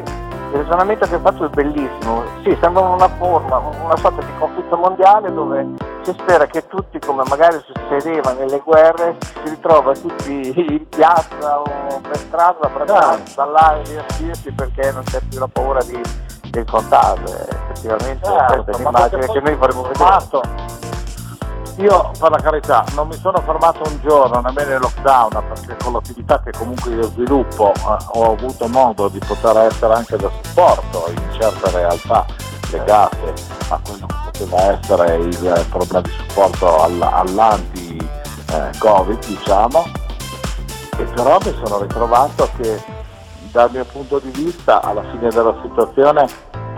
Il 0.52 0.58
ragionamento 0.58 1.06
che 1.06 1.14
hai 1.14 1.20
fatto 1.20 1.46
è 1.46 1.48
bellissimo. 1.48 2.22
Sì, 2.44 2.56
sembra 2.60 2.82
una 2.82 3.08
forma, 3.08 3.56
una 3.56 3.96
sorta 3.96 4.20
di 4.20 4.30
conflitto 4.38 4.76
mondiale 4.76 5.32
dove 5.32 5.66
si 6.02 6.12
spera 6.12 6.46
che 6.46 6.68
tutti, 6.68 6.98
come 7.00 7.22
magari 7.26 7.60
succedeva 7.64 8.32
nelle 8.34 8.60
guerre, 8.60 9.16
si 9.20 9.48
ritrova 9.48 9.94
tutti 9.94 10.52
in 10.54 10.88
piazza 10.88 11.60
o 11.60 12.00
per 12.02 12.16
strada 12.18 12.68
per 12.68 12.86
certo. 12.86 13.32
ballare 13.34 13.80
e 13.80 13.82
divertirsi 13.84 14.52
perché 14.52 14.92
non 14.92 15.02
c'è 15.04 15.20
più 15.28 15.38
la 15.38 15.48
paura 15.50 15.82
di, 15.82 16.00
del 16.52 16.64
contagio. 16.66 17.24
Effettivamente 17.24 18.26
certo, 18.26 18.62
questa 18.62 18.70
è 18.70 18.76
l'immagine 18.76 19.26
che 19.26 19.40
noi 19.40 19.56
vorremmo 19.56 19.82
vedere. 19.82 20.70
Io 21.76 22.10
per 22.18 22.30
la 22.30 22.36
carità 22.36 22.84
non 22.94 23.08
mi 23.08 23.16
sono 23.16 23.40
fermato 23.40 23.80
un 23.88 23.98
giorno 24.02 24.42
nemmeno 24.42 24.74
in 24.74 24.80
lockdown 24.80 25.42
perché 25.48 25.74
con 25.82 25.94
l'attività 25.94 26.42
che 26.42 26.50
comunque 26.52 26.92
io 26.92 27.04
sviluppo 27.04 27.72
eh, 27.72 27.96
ho 28.12 28.32
avuto 28.32 28.68
modo 28.68 29.08
di 29.08 29.18
poter 29.18 29.56
essere 29.56 29.94
anche 29.94 30.18
da 30.18 30.28
supporto 30.42 31.06
in 31.08 31.16
certe 31.40 31.70
realtà 31.70 32.26
legate 32.70 33.32
a 33.68 33.80
quello 33.82 34.04
che 34.06 34.14
poteva 34.30 34.78
essere 34.78 35.16
il 35.16 35.66
problema 35.70 36.02
di 36.02 36.10
supporto 36.10 36.82
all, 36.82 37.00
all'anti-Covid 37.00 39.24
diciamo 39.24 39.84
e 40.98 41.04
però 41.04 41.38
mi 41.42 41.54
sono 41.64 41.80
ritrovato 41.80 42.50
che 42.58 42.91
dal 43.52 43.70
mio 43.70 43.84
punto 43.84 44.18
di 44.18 44.30
vista 44.30 44.82
alla 44.82 45.02
fine 45.10 45.28
della 45.28 45.54
situazione 45.62 46.26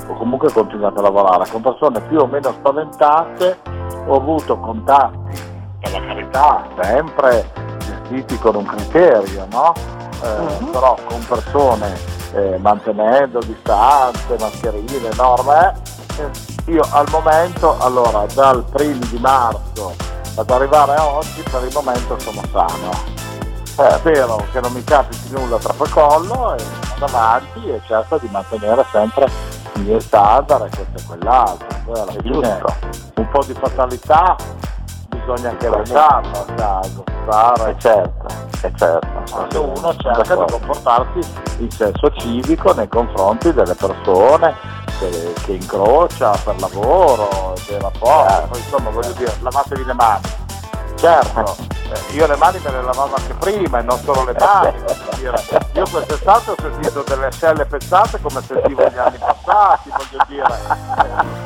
ho 0.07 0.15
comunque 0.15 0.53
continuato 0.53 0.99
a 0.99 1.03
lavorare 1.03 1.49
con 1.51 1.63
persone 1.63 2.01
più 2.03 2.19
o 2.19 2.27
meno 2.27 2.53
spaventate 2.53 3.73
ho 4.07 4.17
avuto 4.17 4.59
contatti, 4.59 5.41
per 5.81 5.93
la 5.93 6.07
carità, 6.07 6.67
sempre 6.81 7.51
gestiti 7.79 8.39
con 8.39 8.57
un 8.57 8.65
criterio, 8.65 9.47
no? 9.51 9.73
Eh, 10.23 10.29
uh-huh. 10.29 10.71
però 10.71 10.97
con 11.05 11.25
persone 11.27 11.97
eh, 12.35 12.59
mantenendo 12.59 13.39
distanze, 13.41 14.37
mascherine, 14.39 15.09
norme. 15.17 15.73
Eh, 16.19 16.73
io 16.73 16.87
al 16.91 17.07
momento, 17.11 17.77
allora, 17.81 18.27
dal 18.35 18.65
primo 18.65 19.05
di 19.11 19.19
marzo 19.19 19.95
ad 20.37 20.51
arrivare 20.51 20.95
a 20.95 21.07
oggi, 21.07 21.43
per 21.51 21.63
il 21.65 21.73
momento 21.75 22.19
sono 22.19 22.41
sano. 22.51 23.14
Eh, 23.77 23.91
spero 23.99 24.37
che 24.53 24.61
non 24.61 24.73
mi 24.73 24.85
capiti 24.85 25.31
nulla 25.31 25.59
tra 25.59 25.75
collo 25.91 26.55
e 26.55 26.63
vado 26.97 27.05
avanti 27.07 27.69
e 27.69 27.81
cerco 27.87 28.19
di 28.19 28.29
mantenere 28.31 28.85
sempre 28.93 29.29
i 29.75 29.81
miei 29.81 30.01
standard 30.01 30.67
e 30.67 30.77
questo 30.77 30.99
e 30.99 31.03
quell'altro. 31.05 31.67
Poi 31.85 32.01
alla 32.01 32.13
fine 32.13 32.63
un 33.17 33.29
po' 33.31 33.43
di 33.45 33.55
fatalità 33.55 34.37
bisogna 35.09 35.51
anche 35.51 35.69
lasciarlo 35.69 36.39
a 36.39 36.53
caso. 36.55 37.05
È 37.65 37.75
certo, 37.79 38.27
è 38.61 38.71
certo. 38.77 39.09
Quando 39.29 39.63
uno 39.65 39.97
cerca 39.97 40.37
di 40.37 40.53
comportarsi 40.53 41.19
in 41.59 41.71
senso 41.71 42.13
civico 42.13 42.73
nei 42.75 42.87
confronti 42.87 43.53
delle 43.53 43.75
persone 43.75 44.55
che, 45.01 45.33
che 45.45 45.53
incrocia 45.53 46.31
per 46.45 46.61
lavoro, 46.61 47.55
dei 47.67 47.81
rapporti, 47.81 48.49
poi 48.51 48.59
insomma 48.61 48.91
voglio 48.91 49.13
dire, 49.13 49.35
lavatevi 49.41 49.85
le 49.85 49.95
mani. 49.95 50.43
Certo, 51.05 51.57
eh, 51.93 52.15
io 52.15 52.27
le 52.27 52.37
mani 52.37 52.59
me 52.65 52.71
le 52.71 52.83
lavavo 52.83 53.15
anche 53.15 53.35
prima 53.35 53.79
e 53.79 53.83
non 53.83 53.99
solo 53.99 54.25
le 54.25 54.35
mani. 54.39 54.73
Io 55.75 55.85
quest'estate 55.91 56.51
ho 56.51 56.55
sentito 56.59 57.03
delle 57.07 57.31
scelle 57.33 57.65
pezzate 57.67 58.21
come 58.23 58.41
sentivo 58.43 58.85
gli 58.85 58.97
anni 58.97 59.19
passati, 59.19 59.91
voglio 59.91 60.25
dire. 60.29 60.55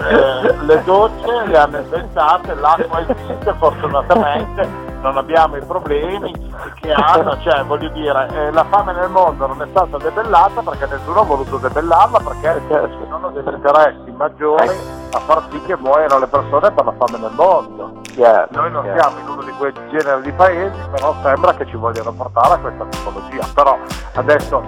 Eh, 0.09 0.57
le 0.65 0.83
docce 0.85 1.47
le 1.47 1.57
hanno 1.57 1.79
inventate, 1.79 2.55
l'acqua 2.55 3.01
esiste 3.01 3.55
fortunatamente 3.59 4.87
non 5.01 5.17
abbiamo 5.17 5.57
i 5.57 5.65
problemi 5.65 6.33
che 6.81 6.93
hanno, 6.93 7.41
cioè 7.41 7.63
voglio 7.65 7.89
dire, 7.91 8.29
eh, 8.33 8.51
la 8.51 8.65
fame 8.65 8.93
nel 8.93 9.09
mondo 9.09 9.47
non 9.47 9.63
è 9.63 9.67
stata 9.71 9.97
debellata 9.97 10.61
perché 10.61 10.87
nessuno 10.87 11.21
ha 11.21 11.25
voluto 11.25 11.57
debellarla 11.57 12.19
perché 12.19 12.61
ci 12.69 13.07
sono 13.09 13.31
degli 13.31 13.53
interessi 13.55 14.11
maggiori 14.11 14.69
a 14.69 15.19
far 15.21 15.47
sì 15.51 15.61
che 15.63 15.77
muoiano 15.77 16.19
le 16.19 16.27
persone 16.27 16.71
per 16.73 16.85
la 16.85 16.95
fame 16.99 17.19
nel 17.19 17.33
mondo. 17.35 18.01
Yeah, 18.19 18.49
Noi 18.51 18.69
non 18.73 18.85
yeah. 18.85 18.99
siamo 18.99 19.21
in 19.21 19.29
uno 19.29 19.43
di 19.45 19.53
quei 19.53 19.73
generi 19.93 20.23
di 20.23 20.33
paesi, 20.33 20.77
però 20.91 21.15
sembra 21.23 21.55
che 21.55 21.65
ci 21.67 21.77
vogliano 21.77 22.13
portare 22.13 22.55
a 22.55 22.59
questa 22.59 22.85
tipologia. 22.87 23.49
Però 23.55 23.79
adesso 24.15 24.61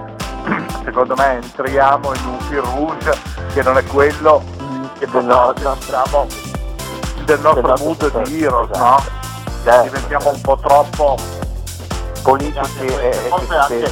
secondo 0.85 1.17
me 1.17 1.33
entriamo 1.33 2.15
in 2.15 2.25
un 2.27 2.39
fil 2.43 2.61
rouge 2.61 3.13
che 3.53 3.63
non 3.65 3.77
è 3.77 3.85
quello 3.87 4.41
che 5.01 5.07
no, 5.21 5.53
diciamo, 5.53 6.27
del 7.25 7.41
nostro 7.41 7.75
mood 7.81 8.23
di 8.23 8.41
Heroes, 8.45 8.79
no? 8.79 9.03
Certo. 9.65 9.83
diventiamo 9.83 10.31
un 10.31 10.41
po' 10.41 10.57
troppo 10.57 11.17
politici 12.23 12.85
e, 12.87 13.31
e 13.69 13.91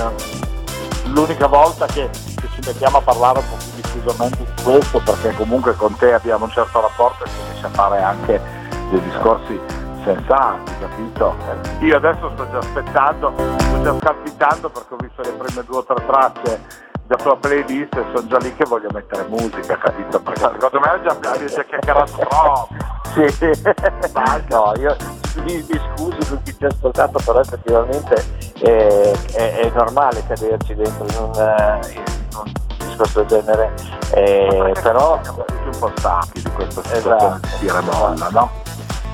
l'unica 1.07 1.49
volta 1.49 1.87
che, 1.87 2.09
che, 2.11 2.49
ci 2.55 2.61
mettiamo 2.65 2.99
a 2.99 3.01
parlare 3.01 3.41
un 3.41 3.45
po' 3.51 3.57
più 3.57 3.83
diffusamente 3.83 4.39
di 4.39 4.63
questo 4.63 5.01
perché 5.01 5.35
comunque 5.35 5.75
con 5.75 5.97
te 5.97 6.15
abbiamo 6.15 6.45
un 6.45 6.51
certo 6.53 6.81
rapporto 6.81 7.25
e 7.25 7.29
si 7.29 7.37
riesce 7.49 7.67
a 7.67 7.71
fare 7.71 8.01
anche 8.01 8.58
dei 8.91 9.01
discorsi 9.03 9.61
sensati, 10.05 10.73
capito? 10.79 11.35
Io 11.81 11.97
adesso 11.97 12.31
sto 12.35 12.51
già 12.51 12.59
aspettando, 12.59 13.33
sto 13.59 13.83
già 13.83 13.97
scalpitando 13.99 14.71
perché 14.71 14.95
ho 14.95 14.97
visto 14.97 15.23
le 15.23 15.33
prime 15.33 15.65
due 15.65 15.77
o 15.79 15.85
tre 15.85 16.07
tracce 16.07 16.87
della 17.07 17.23
tua 17.23 17.37
playlist 17.37 17.95
e 17.97 18.05
sono 18.15 18.27
già 18.27 18.39
lì 18.39 18.55
che 18.55 18.65
voglio 18.65 18.89
mettere 18.93 19.27
musica, 19.29 19.77
capito? 19.79 20.21
Perché 20.21 20.41
secondo 20.41 20.81
me 20.81 21.01
già, 21.03 21.11
abbiamo 21.11 21.47
già 21.47 21.65
chiacchierato 21.65 22.13
troppo. 22.13 22.69
Sì, 23.15 23.51
no, 24.51 24.73
io 24.77 24.97
mi, 25.43 25.65
mi 25.69 25.81
scuso 25.97 26.19
con 26.29 26.43
chi 26.43 26.57
ti 26.57 26.65
ha 26.65 26.69
ascoltato, 26.69 27.19
però 27.25 27.41
effettivamente 27.41 28.15
è, 28.61 29.13
è, 29.33 29.57
è 29.61 29.71
normale 29.75 30.23
caderci 30.27 30.75
dentro 30.75 31.07
in 31.07 31.17
un, 31.17 31.33
eh, 31.35 31.93
in 31.93 32.03
un 32.37 32.53
discorso 32.79 33.23
del 33.23 33.27
genere, 33.27 33.75
eh, 34.15 34.75
però 34.83 35.19
siamo 35.23 35.45
tutti 35.45 35.67
un 35.67 35.79
po' 35.79 35.93
stanchi 35.97 36.43
di 36.43 36.51
questa 36.51 36.83
situazione 36.83 37.17
esatto, 37.17 37.41
di 37.41 37.59
tira 37.59 37.81
molla, 37.81 38.29
no? 38.31 38.51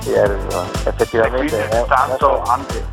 Effettivamente 0.07 1.67
è 1.67 1.85
tanto 1.85 2.41
anche 2.43 2.85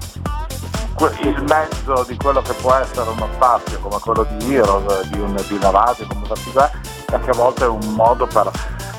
il 1.20 1.44
mezzo 1.48 2.04
di 2.06 2.16
quello 2.16 2.40
che 2.42 2.52
può 2.54 2.74
essere 2.74 3.10
uno 3.10 3.28
spazio 3.32 3.78
come 3.80 3.98
quello 4.00 4.26
di 4.36 4.54
Heroes, 4.54 5.08
di, 5.08 5.18
un, 5.18 5.34
di 5.34 5.54
una 5.54 5.70
radio 5.70 6.06
come 6.06 6.26
Vertigo 6.28 6.70
perché 7.06 7.30
a 7.30 7.34
volte 7.34 7.64
è 7.64 7.68
un 7.68 7.94
modo 7.94 8.26
per 8.26 8.50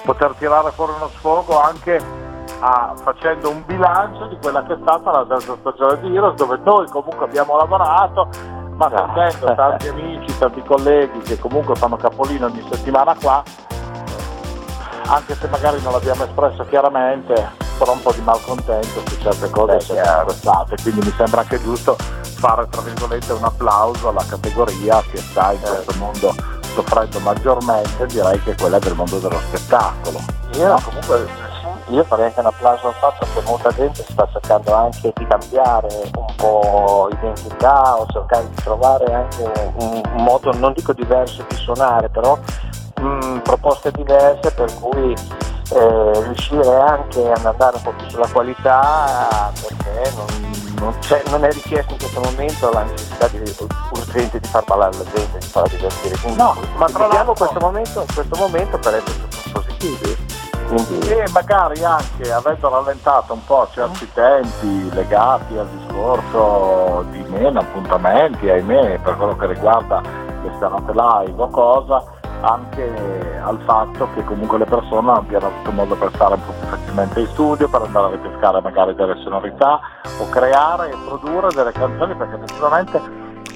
poter 0.03 0.33
tirare 0.37 0.71
fuori 0.71 0.91
uno 0.95 1.09
sfogo 1.15 1.59
anche 1.61 1.99
a, 2.59 2.93
facendo 3.01 3.49
un 3.49 3.63
bilancio 3.65 4.27
di 4.27 4.37
quella 4.41 4.63
che 4.65 4.73
è 4.73 4.77
stata 4.81 5.11
la 5.11 5.25
terza 5.25 5.55
stagione 5.59 6.01
di 6.01 6.15
Heroes 6.15 6.35
dove 6.35 6.59
noi 6.63 6.87
comunque 6.87 7.25
abbiamo 7.25 7.57
lavorato 7.57 8.27
ma 8.75 8.89
sentendo 8.89 9.55
tanti 9.55 9.87
amici, 9.87 10.37
tanti 10.37 10.61
colleghi 10.63 11.19
che 11.19 11.39
comunque 11.39 11.75
fanno 11.75 11.95
capolino 11.95 12.47
ogni 12.47 12.67
settimana 12.69 13.15
qua 13.21 13.43
anche 15.07 15.35
se 15.35 15.47
magari 15.47 15.81
non 15.81 15.93
l'abbiamo 15.93 16.23
espresso 16.23 16.65
chiaramente 16.65 17.61
però 17.77 17.93
un 17.93 18.01
po' 18.01 18.11
di 18.11 18.21
malcontento 18.21 19.01
su 19.07 19.17
certe 19.19 19.49
cose 19.49 19.79
sono 19.79 20.03
sempre 20.03 20.33
state, 20.35 20.75
quindi 20.81 21.05
mi 21.05 21.13
sembra 21.17 21.41
anche 21.41 21.61
giusto 21.61 21.95
fare 21.97 22.67
tra 22.69 22.81
virgolette 22.81 23.33
un 23.33 23.43
applauso 23.43 24.09
alla 24.09 24.23
categoria 24.27 25.01
che 25.11 25.17
sta 25.17 25.51
in 25.51 25.59
questo 25.59 25.93
mondo 25.97 26.33
soffrendo 26.73 27.19
maggiormente, 27.19 28.05
direi 28.07 28.41
che 28.43 28.51
è 28.51 28.55
quella 28.55 28.79
del 28.79 28.95
mondo 28.95 29.19
dello 29.19 29.39
spettacolo. 29.39 30.19
Io 30.55 30.67
no? 30.67 30.79
comunque 30.83 31.27
io 31.89 32.03
farei 32.05 32.25
anche 32.25 32.39
un 32.39 32.45
applauso 32.47 32.87
al 32.87 32.93
fatto 32.95 33.27
che 33.33 33.41
molta 33.45 33.69
gente 33.71 34.03
sta 34.09 34.27
cercando 34.31 34.73
anche 34.73 35.11
di 35.15 35.27
cambiare 35.27 35.87
un 36.15 36.35
po' 36.35 37.09
identità 37.11 37.99
o 37.99 38.05
cercare 38.11 38.49
di 38.49 38.55
trovare 38.55 39.13
anche 39.13 39.73
un, 39.77 40.01
un 40.13 40.23
modo, 40.23 40.51
non 40.53 40.73
dico 40.73 40.93
diverso 40.93 41.45
di 41.47 41.55
suonare, 41.55 42.09
però 42.09 42.37
mh, 43.03 43.41
proposte 43.43 43.91
diverse 43.91 44.51
per 44.51 44.73
cui 44.79 45.13
eh, 45.71 46.23
riuscire 46.23 46.75
anche 46.79 47.31
ad 47.31 47.45
andare 47.45 47.77
un 47.77 47.81
po' 47.81 47.93
più 47.93 48.09
sulla 48.09 48.27
qualità 48.31 49.51
perché 49.59 50.11
non, 50.15 50.25
non, 50.79 50.93
non, 51.29 51.43
è 51.45 51.51
richiesto 51.51 51.93
in 51.93 51.99
questo 51.99 52.19
momento 52.19 52.71
la 52.71 52.83
necessità 52.83 53.27
di, 53.27 53.37
urgente 53.91 54.39
di 54.39 54.47
far 54.47 54.63
ballare 54.65 54.95
la 54.97 55.03
gente, 55.13 55.37
di 55.39 55.45
farla 55.45 55.69
divertire. 55.69 56.15
Quindi, 56.17 56.37
no, 56.37 56.55
ma 56.77 56.85
troviamo 56.85 57.33
questo 57.33 57.59
momento, 57.59 58.05
questo 58.13 58.35
momento 58.37 58.77
per 58.77 58.95
essere 58.95 59.27
positivi. 59.51 60.41
Quindi... 60.67 61.07
E 61.09 61.25
magari 61.31 61.83
anche 61.83 62.31
avendo 62.31 62.69
rallentato 62.69 63.33
un 63.33 63.43
po' 63.45 63.67
certi 63.71 64.09
tempi 64.13 64.89
legati 64.93 65.57
al 65.57 65.67
discorso 65.67 67.05
di 67.11 67.23
meno 67.29 67.59
appuntamenti, 67.59 68.49
ahimè, 68.49 68.99
per 68.99 69.17
quello 69.17 69.35
che 69.35 69.47
riguarda 69.47 70.01
le 70.01 70.51
serate 70.59 70.91
live 70.93 71.41
o 71.41 71.47
cosa, 71.49 72.03
anche 72.43 73.41
al 73.41 73.57
fatto 73.65 74.09
che 74.13 74.23
comunque 74.25 74.57
le 74.57 74.65
persone 74.65 75.11
abbiano 75.11 75.47
avuto 75.47 75.71
modo 75.71 75.95
per 75.95 76.11
stare 76.13 76.33
un 76.33 76.45
po' 76.45 76.51
più 76.51 76.67
facilmente 76.67 77.19
in 77.21 77.27
studio, 77.27 77.69
per 77.69 77.81
andare 77.81 78.05
a 78.05 78.09
ripescare 78.11 78.61
magari 78.61 78.93
delle 78.95 79.15
sonorità 79.23 79.79
o 80.19 80.29
creare 80.29 80.91
e 80.91 80.95
produrre 81.05 81.47
delle 81.55 81.71
canzoni 81.71 82.15
perché 82.15 82.35
effettivamente 82.35 83.01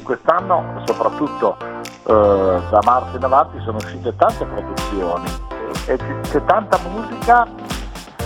quest'anno 0.03 0.81
soprattutto 0.85 1.57
eh, 1.59 2.61
da 2.69 2.79
marzo 2.83 3.17
in 3.17 3.23
avanti 3.23 3.59
sono 3.61 3.77
uscite 3.77 4.15
tante 4.15 4.45
produzioni. 4.45 5.25
E 5.85 5.97
c'è 6.21 6.43
tanta 6.45 6.79
musica 6.89 7.45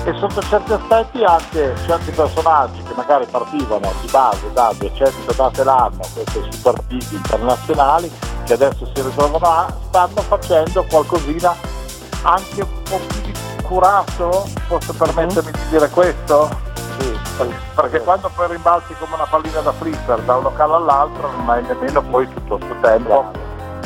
e 0.03 0.13
sotto 0.17 0.41
certi 0.41 0.73
aspetti 0.73 1.23
anche 1.23 1.75
certi 1.85 2.11
personaggi 2.11 2.81
che 2.81 2.93
magari 2.95 3.25
partivano 3.29 3.91
di 4.01 4.07
base 4.09 4.51
da 4.53 4.73
200 4.75 5.33
date 5.33 5.63
l'anno, 5.63 5.99
queste 6.13 6.47
super 6.49 6.81
big 6.87 7.03
internazionali, 7.11 8.11
che 8.45 8.53
adesso 8.53 8.85
si 8.93 9.01
ritrovano 9.01 9.45
a, 9.45 9.71
stanno 9.87 10.21
facendo 10.21 10.83
qualcosina 10.89 11.55
anche 12.23 12.61
un 12.61 12.81
po' 12.89 12.99
più 13.07 13.21
di 13.21 13.33
curato, 13.61 14.47
posso 14.67 14.93
permettermi 14.93 15.51
di 15.51 15.67
dire 15.69 15.87
questo? 15.89 16.49
Sì, 16.97 17.19
perché 17.75 17.99
sì. 17.99 18.03
quando 18.03 18.31
poi 18.33 18.47
rimbalzi 18.49 18.95
come 18.99 19.15
una 19.15 19.25
pallina 19.25 19.59
da 19.61 19.71
flipper 19.71 20.19
da 20.21 20.35
un 20.35 20.43
locale 20.43 20.73
all'altro 20.73 21.31
non 21.31 21.49
hai 21.49 21.63
nemmeno 21.63 22.01
poi 22.01 22.27
tutto 22.27 22.57
questo 22.57 22.75
tempo 22.81 23.31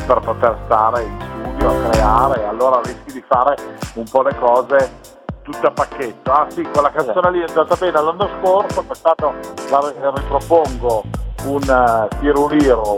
per 0.06 0.20
poter 0.20 0.58
stare 0.64 1.02
in 1.02 1.18
studio 1.20 1.68
a 1.68 1.90
creare, 1.90 2.46
allora 2.46 2.80
rischi 2.82 3.12
di 3.12 3.24
fare 3.26 3.56
un 3.94 4.04
po' 4.08 4.22
le 4.22 4.34
cose 4.38 5.14
tutte 5.46 5.66
a 5.66 5.70
pacchetto. 5.70 6.32
Ah 6.32 6.46
sì, 6.50 6.62
quella 6.62 6.90
canzone 6.90 7.30
lì 7.30 7.40
è 7.40 7.44
andata 7.46 7.76
bene 7.76 7.92
l'anno 7.92 8.28
scorso, 8.40 8.82
quest'anno 8.82 9.34
la 9.70 10.12
ripropongo 10.14 11.04
un 11.44 11.62
uh, 11.62 12.04
eh, 12.04 12.18
tiruliro 12.18 12.96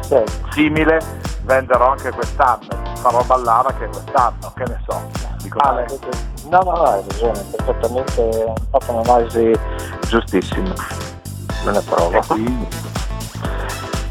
sì. 0.00 0.22
simile, 0.50 1.00
venderò 1.42 1.90
anche 1.90 2.10
quest'anno, 2.12 2.68
farò 2.94 3.22
ballare 3.24 3.68
anche 3.72 3.86
quest'anno, 3.86 4.52
che 4.54 4.64
ne 4.68 4.80
so. 4.86 5.26
Dico 5.42 5.58
ah, 5.58 5.72
no, 5.72 6.58
no, 6.62 6.70
no, 6.70 6.82
hai 6.82 7.02
ragione, 7.08 7.44
perfettamente, 7.56 8.54
fatto 8.70 8.92
un'analisi 8.92 9.58
giustissima. 10.06 10.72
Me 11.64 11.72
ne 11.72 11.80
provo. 11.80 12.16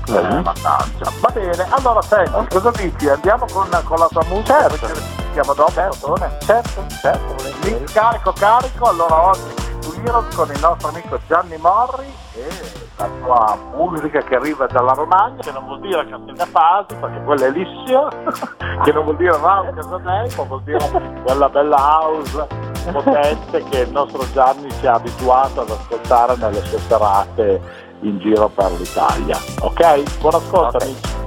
Eh, 0.10 0.42
mannaggia. 0.42 1.12
Va 1.22 1.30
bene, 1.34 1.68
allora 1.70 2.02
senti, 2.02 2.48
cosa 2.54 2.72
dici? 2.72 3.08
Andiamo 3.08 3.46
con, 3.52 3.70
con 3.86 3.98
la 3.98 4.08
tua 4.10 4.24
musica? 4.28 4.68
Certo. 4.68 5.17
Siamo 5.38 5.53
dopo, 5.53 5.70
certo, 5.70 6.17
certo, 6.39 6.86
certo. 7.00 7.36
Lì, 7.62 7.84
carico, 7.94 8.34
carico, 8.34 8.89
allora 8.89 9.27
oggi 9.27 9.65
Heroes 10.03 10.34
con 10.34 10.50
il 10.50 10.60
nostro 10.60 10.88
amico 10.88 11.20
Gianni 11.27 11.58
Morri 11.58 12.12
e 12.34 12.48
la 12.96 13.08
sua 13.21 13.58
musica 13.76 14.23
che 14.23 14.34
arriva 14.34 14.65
dalla 14.65 14.93
Romagna, 14.93 15.39
che 15.43 15.52
non 15.52 15.63
vuol 15.65 15.80
dire 15.82 16.08
Castellafasi, 16.10 16.95
perché 16.95 17.23
quella 17.23 17.45
è 17.45 17.52
Lissio, 17.52 18.08
che 18.84 18.91
non 18.91 19.04
vuol 19.04 19.17
dire 19.17 19.38
Raul 19.38 19.76
Casadei, 19.76 20.36
ma 20.36 20.43
vuol 20.43 20.63
dire 20.63 21.21
quella 21.23 21.50
bella 21.50 21.78
house 21.78 22.47
potente 22.91 23.63
che 23.65 23.80
il 23.82 23.91
nostro 23.91 24.26
Gianni 24.32 24.71
ci 24.80 24.88
ha 24.88 24.93
abituato 24.93 25.62
ad 25.62 25.69
ascoltare 25.69 26.36
nelle 26.38 26.63
sue 26.63 26.80
serate 26.80 27.62
in 28.00 28.17
giro 28.17 28.47
per 28.47 28.71
l'Italia. 28.71 29.38
Ok? 29.60 30.19
Buon 30.19 30.34
ascolto 30.34 30.78
okay. 30.78 30.89
amici. 30.89 31.27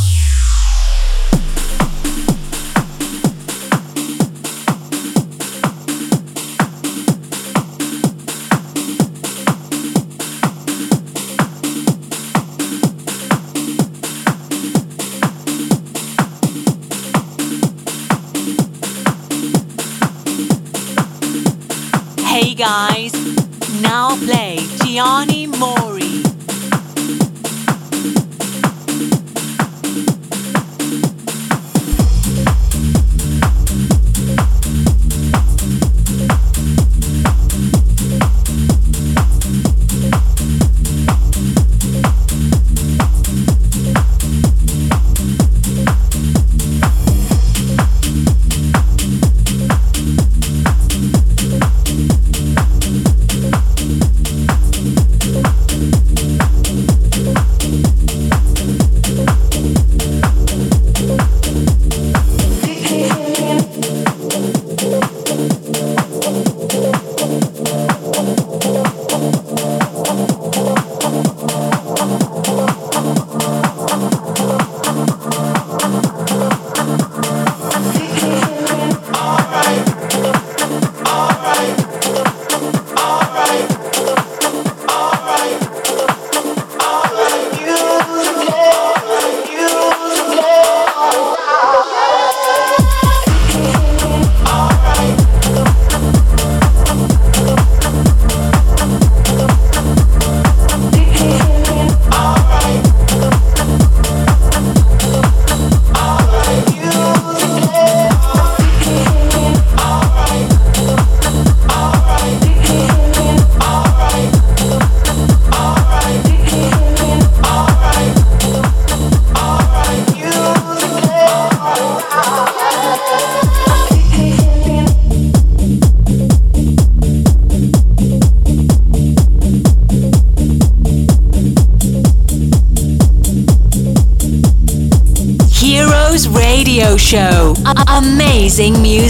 Guys. 22.61 23.11
Now 23.81 24.15
play 24.17 24.59
Gianni 24.83 25.40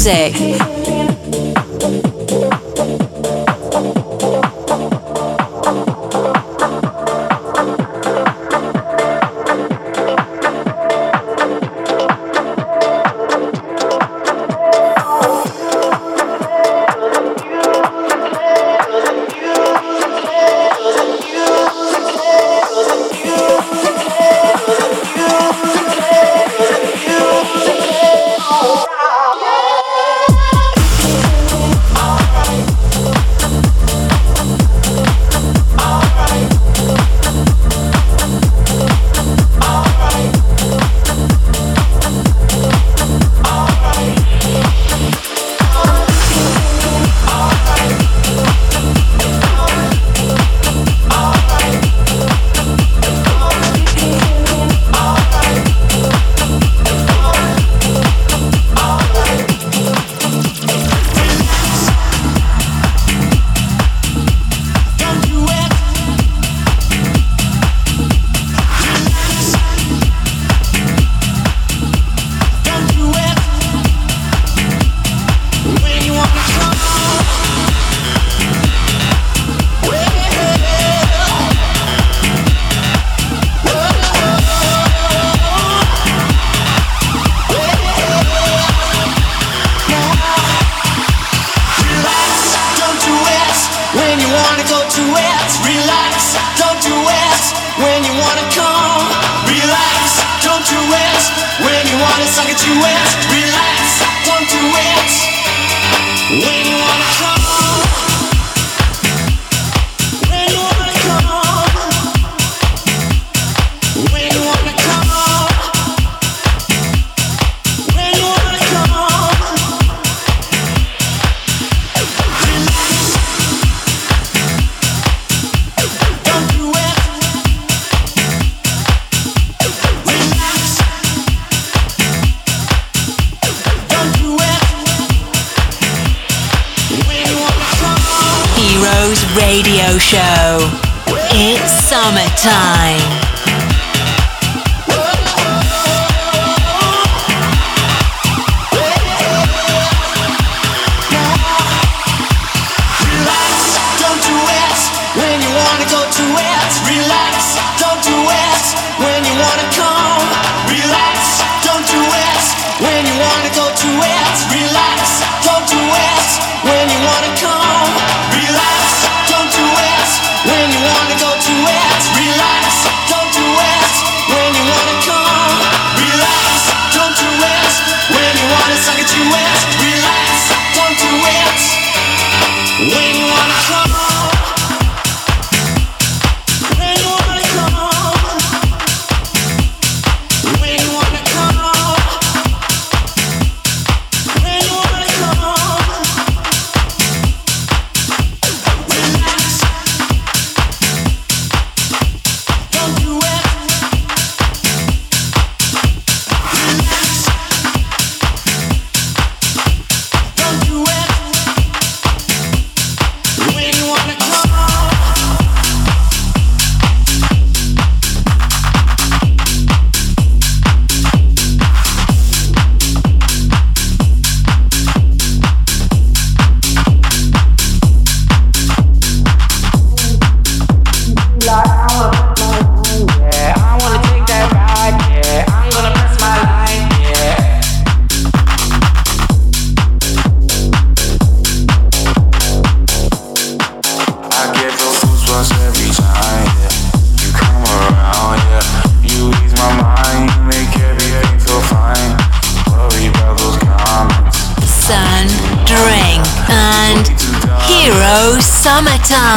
music. 0.03 0.60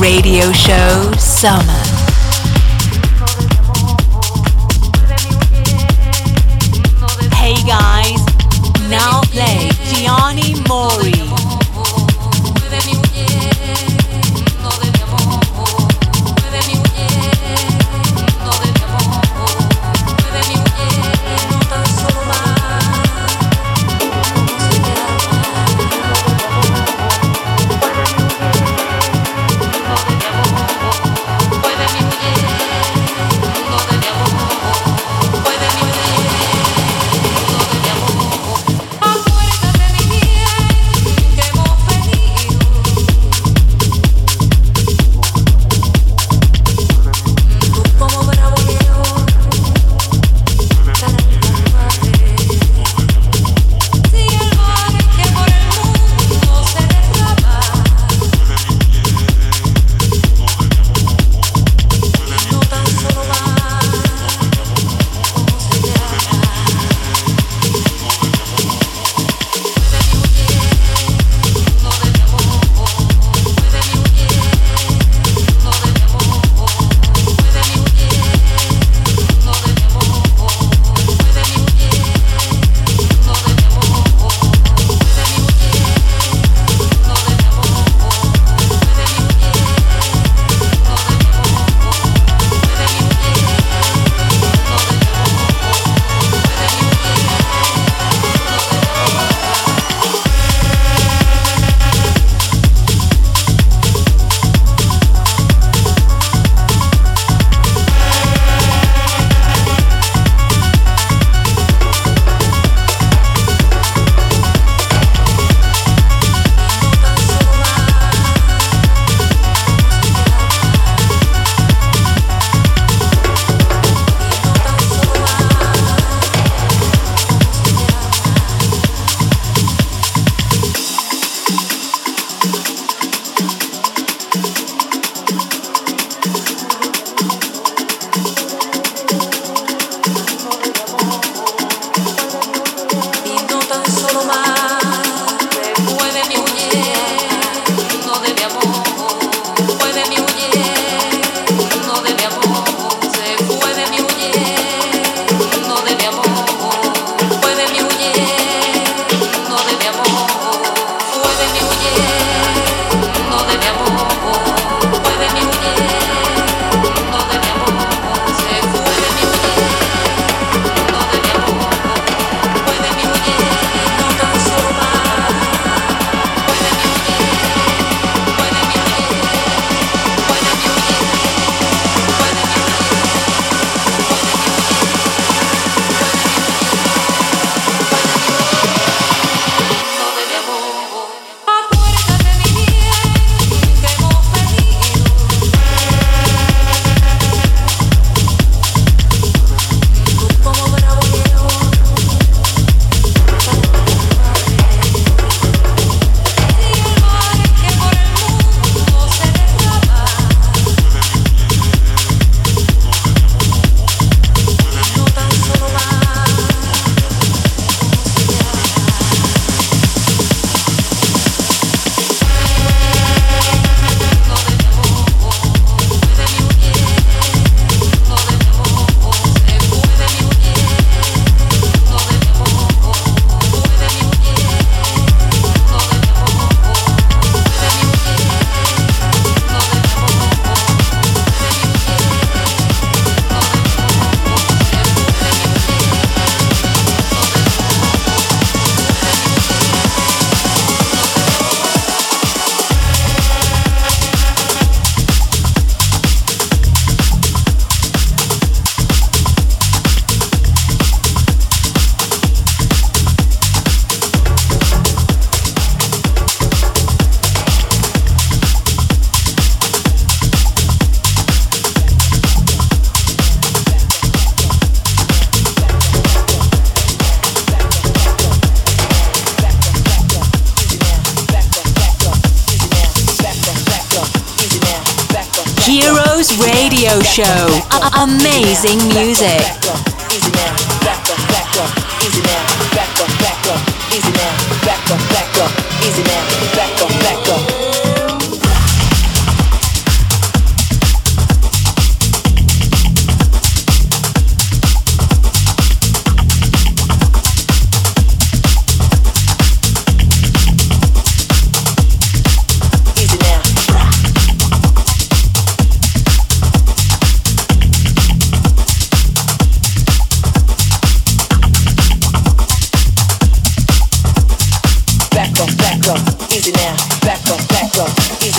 Radio 0.00 0.50
show 0.52 1.12
Summer. 1.18 1.62
Hey 7.34 7.56
guys, 7.66 8.24
now 8.88 9.20
play 9.24 9.68
Gianni 9.90 10.54
Mori. 10.66 11.21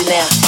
Nightmare. 0.04 0.43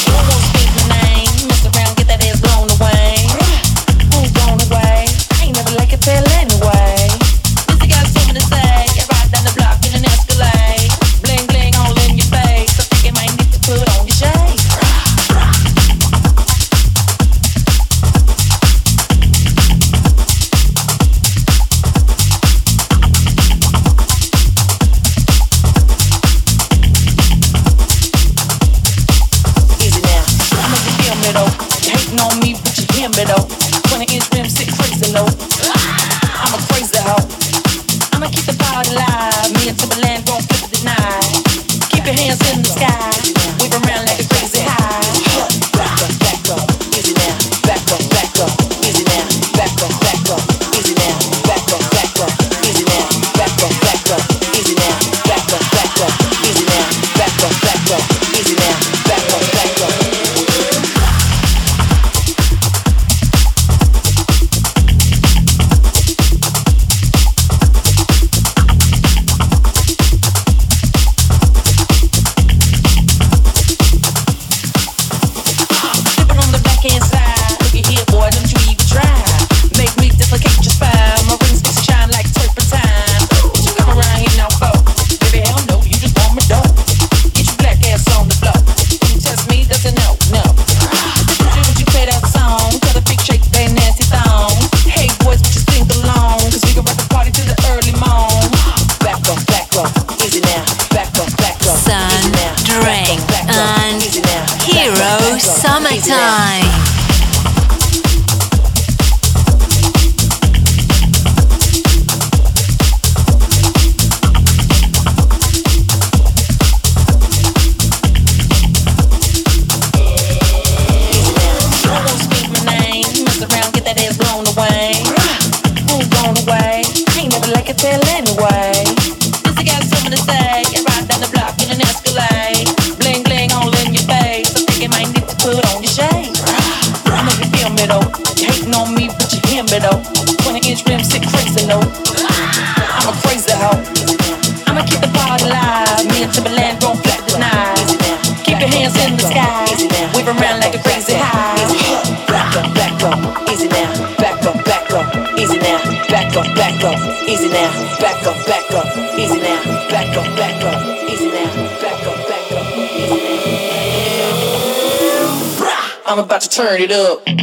It 166.86 166.92
up. 166.92 167.35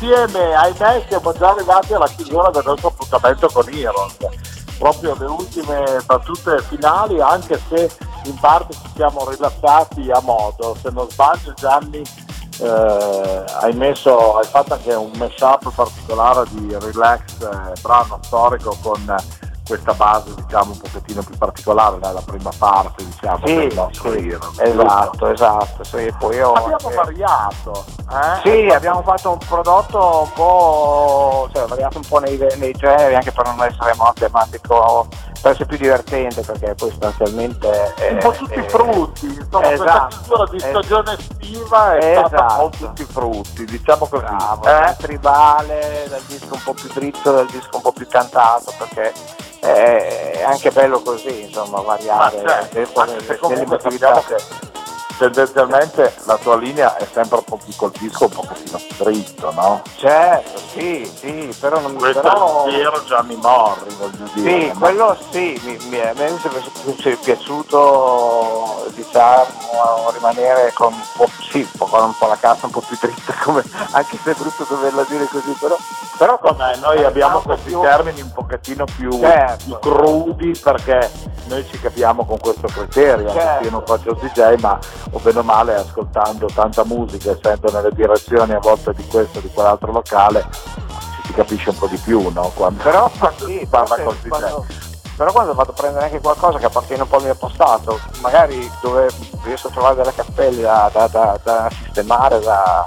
Insieme, 0.00 0.54
ahimè 0.54 1.04
siamo 1.08 1.32
già 1.34 1.50
arrivati 1.50 1.92
alla 1.92 2.08
chiusura 2.08 2.50
del 2.50 2.62
nostro 2.64 2.88
appuntamento 2.88 3.48
con 3.52 3.68
Heroes, 3.68 4.16
proprio 4.78 5.14
le 5.18 5.26
ultime 5.26 6.00
battute 6.06 6.62
finali, 6.62 7.20
anche 7.20 7.60
se 7.68 7.90
in 8.24 8.34
parte 8.40 8.72
ci 8.72 8.90
siamo 8.94 9.28
rilassati 9.28 10.10
a 10.10 10.20
modo, 10.20 10.74
se 10.80 10.90
non 10.90 11.08
sbaglio 11.10 11.52
Gianni 11.52 12.02
eh, 12.60 13.44
hai, 13.60 13.74
messo, 13.74 14.38
hai 14.38 14.46
fatto 14.46 14.72
anche 14.72 14.94
un 14.94 15.10
mashup 15.16 15.70
particolare 15.74 16.44
di 16.50 16.74
relax, 16.78 17.40
eh, 17.42 17.80
brano 17.82 18.18
storico 18.22 18.76
con 18.82 19.14
questa 19.70 19.94
base 19.94 20.34
diciamo 20.34 20.72
un 20.72 20.78
pochettino 20.78 21.22
più 21.22 21.38
particolare 21.38 21.96
nella 22.02 22.22
prima 22.24 22.50
parte 22.58 23.04
diciamo 23.04 23.46
sì, 23.46 23.54
del 23.54 23.72
nostro 23.72 24.10
sì, 24.10 24.28
Hero. 24.28 24.52
esatto 24.58 25.30
esatto 25.30 25.84
sì, 25.84 26.12
poi 26.18 26.34
io, 26.34 26.52
abbiamo 26.54 26.90
eh, 26.90 26.94
variato 26.96 27.84
eh? 28.10 28.40
sì 28.42 28.74
abbiamo 28.74 29.02
fatto 29.02 29.30
un 29.30 29.38
prodotto 29.38 30.22
un 30.24 30.32
po' 30.32 31.48
cioè 31.52 31.66
variato 31.66 31.98
un 31.98 32.04
po' 32.08 32.18
nei, 32.18 32.36
nei 32.56 32.72
generi 32.72 33.14
anche 33.14 33.30
per 33.30 33.46
non 33.46 33.62
essere 33.62 33.94
monotematico 33.94 35.06
può 35.40 35.50
essere 35.50 35.66
più 35.66 35.78
divertente 35.78 36.42
perché 36.42 36.74
poi 36.74 36.90
sostanzialmente 36.90 37.94
un 38.10 38.18
po' 38.18 38.32
tutti 38.32 38.58
i 38.58 38.68
frutti, 38.68 39.26
insomma 39.26 39.72
esatto, 39.72 40.16
questa 40.26 40.46
di 40.50 40.58
stagione 40.58 41.16
estiva 41.18 41.96
è 41.96 42.10
esatto. 42.10 42.28
stata 42.28 42.62
un 42.62 42.70
po' 42.70 42.76
tutti 42.76 43.02
i 43.02 43.04
frutti, 43.06 43.64
diciamo 43.64 44.06
così. 44.06 44.24
bravo, 44.24 44.62
eh? 44.62 44.70
dal 44.70 44.96
tribale, 44.96 46.06
dal 46.08 46.22
disco 46.26 46.54
un 46.54 46.62
po' 46.62 46.74
più 46.74 46.90
dritto, 46.92 47.32
dal 47.32 47.46
disco 47.46 47.76
un 47.76 47.82
po' 47.82 47.92
più 47.92 48.06
cantato 48.06 48.72
perché 48.76 49.12
è 49.60 50.42
anche 50.42 50.70
bello 50.70 51.00
così, 51.00 51.42
insomma, 51.42 51.78
Ma 51.78 51.82
variare 51.82 52.38
certo, 52.38 52.74
dentro 52.74 53.00
anche 53.02 53.14
le- 53.14 53.24
se 54.38 54.69
tendenzialmente 55.20 56.14
la 56.24 56.38
tua 56.38 56.56
linea 56.56 56.96
è 56.96 57.06
sempre 57.12 57.36
un 57.38 57.44
po' 57.44 57.58
più 57.62 57.74
col 57.76 57.92
disco, 57.98 58.24
un 58.24 58.30
pochettino 58.30 58.80
dritto, 58.96 59.52
no? 59.52 59.82
Certo, 59.96 60.58
sì, 60.72 61.04
sì, 61.14 61.54
però 61.60 61.78
non 61.78 61.94
Questo 61.96 62.22
però- 62.22 62.64
vero 62.64 63.04
Gianni 63.04 63.36
Morri, 63.36 63.94
voglio 63.98 64.28
dire. 64.32 64.60
Sì, 64.72 64.78
quello 64.78 65.14
sì, 65.30 65.60
mi, 65.64 65.76
mi 65.90 65.96
è, 65.98 66.12
mi 66.14 66.22
è 66.22 67.16
piaciuto 67.22 68.86
diciamo 68.94 70.10
rimanere 70.14 70.72
con 70.72 70.92
un 70.92 71.00
po', 71.16 71.28
sì, 71.50 71.58
un 71.58 71.68
po' 71.76 71.84
con 71.84 72.02
un 72.02 72.14
po' 72.18 72.26
la 72.26 72.36
cassa 72.36 72.64
un 72.64 72.72
po' 72.72 72.80
più 72.80 72.96
dritta, 72.98 73.34
come, 73.44 73.62
anche 73.92 74.18
se 74.22 74.30
è 74.30 74.34
brutto 74.34 74.64
doverla 74.66 75.04
dire 75.06 75.26
così, 75.26 75.54
però, 75.60 75.76
però 76.16 76.38
Vabbè, 76.40 76.76
noi 76.76 77.04
abbiamo 77.04 77.40
questi 77.40 77.68
più- 77.68 77.80
termini 77.82 78.22
un 78.22 78.32
pochettino 78.32 78.84
più, 78.96 79.10
Certo. 79.20 79.64
più 79.64 79.78
crudi 79.80 80.58
perché 80.62 81.10
noi 81.48 81.66
ci 81.68 81.78
capiamo 81.80 82.24
con 82.24 82.38
questo 82.38 82.66
criterio, 82.68 83.30
Certo. 83.32 83.64
io 83.64 83.70
non 83.70 83.82
faccio 83.84 84.10
il 84.10 84.16
DJ, 84.16 84.60
ma 84.60 84.78
o 85.12 85.18
bene 85.18 85.38
o 85.40 85.42
male 85.42 85.74
ascoltando 85.74 86.46
tanta 86.54 86.84
musica, 86.84 87.30
essendo 87.32 87.70
nelle 87.72 87.90
direzioni 87.92 88.52
a 88.52 88.58
volte 88.60 88.92
di 88.94 89.06
questo 89.06 89.38
o 89.38 89.40
di 89.40 89.50
quell'altro 89.52 89.92
locale, 89.92 90.46
ci 90.50 91.22
si 91.26 91.32
capisce 91.32 91.70
un 91.70 91.78
po' 91.78 91.86
di 91.88 91.96
più, 91.98 92.30
no? 92.32 92.50
Quando, 92.54 92.82
però, 92.82 93.10
quando 93.18 93.46
sì, 93.46 93.58
si 93.58 93.66
parla 93.66 93.96
se- 93.96 94.04
DJ. 94.04 94.28
quando, 94.28 94.66
però 95.16 95.32
quando 95.32 95.54
vado 95.54 95.70
a 95.70 95.74
prendere 95.74 96.04
anche 96.06 96.20
qualcosa 96.20 96.58
che 96.58 96.66
appartiene 96.66 97.02
un 97.02 97.08
po' 97.08 97.16
al 97.16 97.22
mio 97.24 97.34
postato, 97.34 97.98
magari 98.20 98.70
dove 98.80 99.08
riesco 99.42 99.68
a 99.68 99.70
trovare 99.70 99.96
delle 99.96 100.14
cappelle 100.14 100.62
da, 100.62 100.90
da- 100.92 101.08
da- 101.08 101.38
da 101.42 101.68
sistemare, 101.82 102.38
da, 102.40 102.86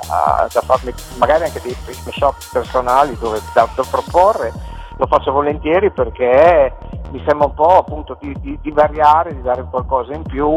farmi 0.66 0.94
magari 1.18 1.44
anche 1.44 1.62
dei 1.62 1.76
shop 2.12 2.36
personali 2.52 3.18
dove, 3.20 3.42
da 3.54 3.68
proporre, 3.90 4.52
lo 5.04 5.08
faccio 5.08 5.32
volentieri 5.34 5.92
perché 5.92 6.74
mi 7.12 7.22
sembra 7.28 7.48
un 7.48 7.54
po' 7.54 7.78
appunto 7.78 8.16
di, 8.22 8.34
di- 8.40 8.58
di 8.62 8.72
variare, 8.72 9.36
di 9.36 9.42
dare 9.42 9.66
qualcosa 9.70 10.14
in 10.14 10.24
più 10.24 10.48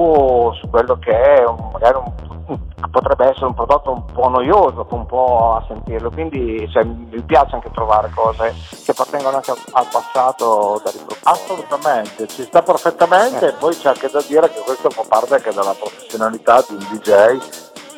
su 0.53 0.71
quello 0.71 0.97
che 1.01 1.11
è 1.11 1.45
un- 1.45 1.71
magari 1.73 1.99
un, 1.99 2.59
potrebbe 2.93 3.29
essere 3.31 3.47
un 3.47 3.55
prodotto 3.55 3.91
un 3.91 4.05
po' 4.05 4.29
noioso 4.29 4.87
un 4.91 5.07
po' 5.07 5.57
a 5.61 5.65
sentirlo, 5.67 6.11
quindi 6.11 6.69
cioè, 6.71 6.85
mi 6.85 7.21
piace 7.23 7.57
anche 7.57 7.71
trovare 7.73 8.09
cose 8.15 8.55
che 8.85 8.93
appartengono 8.93 9.37
anche 9.37 9.51
al, 9.51 9.57
al 9.73 9.87
passato 9.91 10.81
da 10.85 10.91
riproporre. 10.93 11.21
Assolutamente, 11.25 12.29
ci 12.29 12.43
sta 12.45 12.63
perfettamente 12.63 13.47
Eh. 13.47 13.49
e 13.49 13.53
poi 13.55 13.75
c'è 13.77 13.89
anche 13.89 14.09
da 14.09 14.23
dire 14.27 14.49
che 14.51 14.61
questo 14.65 14.91
fa 14.91 15.03
parte 15.09 15.35
anche 15.35 15.51
della 15.51 15.75
professionalità 15.79 16.65
di 16.69 16.75
un 16.75 16.79
DJ 16.79 17.39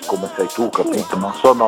come 0.06 0.26
sei 0.34 0.46
tu, 0.46 0.70
capito? 0.70 1.18
Non 1.18 1.32
sono 1.34 1.66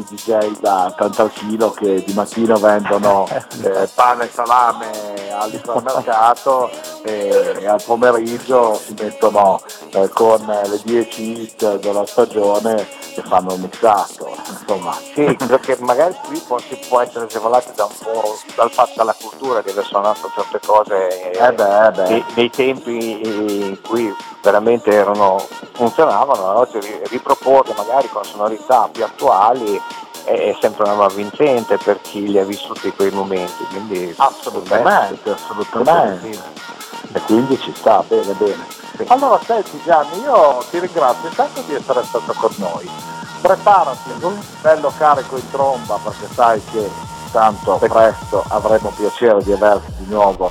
i 0.00 0.04
DJ 0.08 0.58
da 0.60 0.92
tanto 0.96 1.22
al 1.22 1.32
chilo 1.32 1.70
che 1.70 2.02
di 2.04 2.12
mattino 2.12 2.56
vendono 2.56 3.26
eh, 3.62 3.88
pane 3.94 4.24
e 4.24 4.30
salame 4.32 4.90
all'ipermercato 5.32 6.70
e, 7.02 7.56
e 7.60 7.66
al 7.66 7.82
pomeriggio 7.82 8.74
si 8.74 8.94
mettono 8.98 9.60
eh, 9.92 10.08
con 10.08 10.44
le 10.44 10.80
10 10.82 11.40
hit 11.40 11.78
della 11.78 12.06
stagione 12.06 12.86
e 13.16 13.22
fanno 13.22 13.54
un 13.54 13.60
mixato, 13.60 14.28
insomma. 14.48 14.92
Sì, 14.92 15.36
perché 15.46 15.76
magari 15.80 16.14
qui 16.26 16.38
può, 16.46 16.58
si 16.58 16.78
può 16.88 17.00
essere 17.00 17.24
agevolati 17.24 17.70
da 17.74 17.84
un 17.84 17.94
po' 17.98 18.36
dal 18.54 18.70
fatto 18.70 18.92
dalla 18.96 19.16
cultura 19.18 19.62
di 19.62 19.70
aver 19.70 19.84
suonato 19.84 20.30
certe 20.34 20.60
cose 20.66 21.30
Eh 21.30 21.52
beh, 21.52 21.86
eh 21.86 21.90
beh. 21.92 22.08
nei, 22.08 22.24
nei 22.34 22.50
tempi 22.50 23.26
in 23.26 23.80
cui 23.80 24.14
veramente 24.46 24.90
erano, 24.90 25.44
funzionavano, 25.72 26.56
oggi 26.56 26.78
ri- 26.78 27.00
riproporle 27.08 27.74
magari 27.76 28.08
con 28.08 28.22
sonorità 28.22 28.88
più 28.92 29.02
attuali 29.02 29.80
è, 30.22 30.56
sempre 30.60 30.84
una 30.84 30.92
roba 30.92 31.08
vincente 31.08 31.76
per 31.78 32.00
chi 32.00 32.28
li 32.28 32.38
ha 32.38 32.44
vissuti 32.44 32.92
quei 32.92 33.10
momenti. 33.10 33.64
Quindi 33.70 34.14
Assolutamente, 34.16 35.30
assolutamente. 35.30 36.38
E 37.12 37.20
quindi 37.22 37.58
ci 37.58 37.72
sta, 37.74 38.04
bene, 38.06 38.32
bene. 38.34 38.64
Allora 39.08 39.40
senti 39.44 39.80
Gianni, 39.84 40.20
io 40.20 40.64
ti 40.70 40.78
ringrazio 40.78 41.28
intanto 41.28 41.60
di 41.62 41.74
essere 41.74 42.04
stato 42.04 42.32
con 42.34 42.52
noi. 42.58 42.88
Preparati 43.40 44.10
un 44.20 44.40
bello 44.60 44.92
carico 44.96 45.36
in 45.36 45.50
tromba 45.50 45.98
perché 46.02 46.26
sai 46.32 46.62
che 46.70 46.88
tanto 47.32 47.78
presto 47.78 48.44
avremo 48.48 48.92
piacere 48.96 49.42
di 49.42 49.52
averti 49.52 49.92
di 49.98 50.06
nuovo 50.08 50.50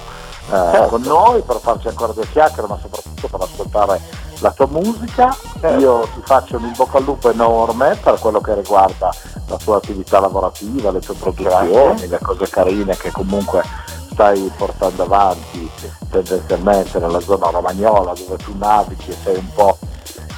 eh, 0.51 0.85
con 0.87 1.01
noi 1.01 1.41
per 1.41 1.57
farci 1.57 1.87
ancora 1.87 2.13
due 2.13 2.27
chiacchiere, 2.29 2.67
ma 2.67 2.77
soprattutto 2.81 3.27
per 3.27 3.41
ascoltare 3.41 4.01
la 4.39 4.51
tua 4.51 4.67
musica. 4.67 5.35
Io 5.77 6.07
ti 6.13 6.21
faccio 6.23 6.57
un 6.57 6.65
in 6.65 6.73
bocca 6.75 6.97
al 6.97 7.03
lupo 7.03 7.31
enorme 7.31 7.97
per 8.01 8.19
quello 8.19 8.41
che 8.41 8.53
riguarda 8.53 9.13
la 9.47 9.57
tua 9.57 9.77
attività 9.77 10.19
lavorativa, 10.19 10.91
le 10.91 10.99
tue 10.99 11.15
produzioni, 11.15 12.07
le 12.07 12.19
cose 12.21 12.49
carine 12.49 12.95
che 12.97 13.11
comunque 13.11 13.63
stai 14.11 14.49
portando 14.55 15.03
avanti 15.03 15.69
tendenzialmente 16.09 16.99
nella 16.99 17.19
zona 17.19 17.49
romagnola 17.49 18.13
dove 18.13 18.37
tu 18.37 18.55
navighi 18.57 19.09
e 19.09 19.17
sei 19.21 19.35
un 19.35 19.53
po' 19.53 19.77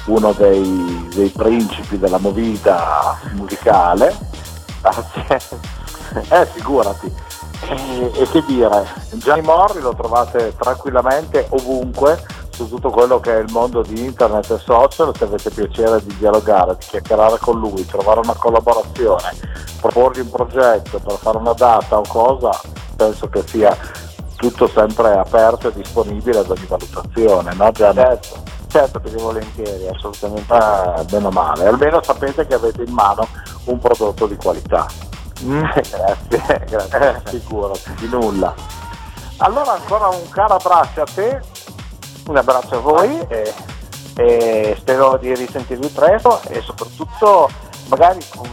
uno 0.06 0.32
dei, 0.32 1.08
dei 1.14 1.28
principi 1.28 1.98
della 1.98 2.18
movida 2.18 3.18
musicale. 3.32 4.16
Eh, 6.30 6.46
figurati. 6.46 7.12
E, 7.60 8.10
e 8.14 8.28
che 8.30 8.42
dire, 8.46 8.86
Gianni 9.14 9.42
Morri 9.42 9.80
lo 9.80 9.94
trovate 9.94 10.54
tranquillamente 10.56 11.46
ovunque 11.50 12.24
su 12.50 12.68
tutto 12.68 12.90
quello 12.90 13.20
che 13.20 13.36
è 13.36 13.38
il 13.38 13.52
mondo 13.52 13.82
di 13.82 14.04
internet 14.04 14.50
e 14.50 14.58
social, 14.58 15.16
se 15.16 15.24
avete 15.24 15.50
piacere 15.50 16.02
di 16.04 16.16
dialogare, 16.16 16.76
di 16.76 16.86
chiacchierare 16.86 17.38
con 17.38 17.58
lui, 17.58 17.86
trovare 17.86 18.18
una 18.18 18.34
collaborazione, 18.34 19.32
proporgli 19.80 20.20
un 20.20 20.30
progetto 20.30 20.98
per 20.98 21.16
fare 21.18 21.38
una 21.38 21.52
data 21.52 21.98
o 21.98 22.02
cosa, 22.08 22.50
penso 22.96 23.28
che 23.28 23.44
sia 23.46 23.76
tutto 24.34 24.66
sempre 24.66 25.16
aperto 25.16 25.68
e 25.68 25.72
disponibile 25.72 26.38
ad 26.38 26.50
ogni 26.50 26.66
valutazione, 26.66 27.54
no 27.54 27.70
Gianni? 27.70 27.94
Certo, 27.94 28.42
certo 28.68 29.00
che 29.00 29.10
volentieri, 29.10 29.86
assolutamente. 29.88 30.54
Eh, 30.54 31.04
meno 31.12 31.30
male, 31.30 31.66
almeno 31.66 32.02
sapete 32.02 32.44
che 32.46 32.54
avete 32.54 32.82
in 32.82 32.92
mano 32.92 33.26
un 33.66 33.78
prodotto 33.78 34.26
di 34.26 34.36
qualità. 34.36 34.86
Grazie, 35.40 36.64
grazie. 36.68 37.22
Figurati, 37.24 37.94
di 37.96 38.08
nulla. 38.08 38.54
Allora 39.38 39.72
ancora 39.72 40.08
un 40.08 40.28
caro 40.30 40.54
abbraccio 40.54 41.02
a 41.02 41.06
te. 41.12 41.40
Un 42.26 42.36
abbraccio 42.36 42.76
a 42.76 42.80
voi 42.80 43.20
e, 43.28 43.54
e 44.16 44.76
spero 44.78 45.16
di 45.16 45.34
risentirvi 45.34 45.88
presto 45.88 46.40
e 46.48 46.60
soprattutto 46.60 47.48
magari 47.88 48.20
con 48.34 48.46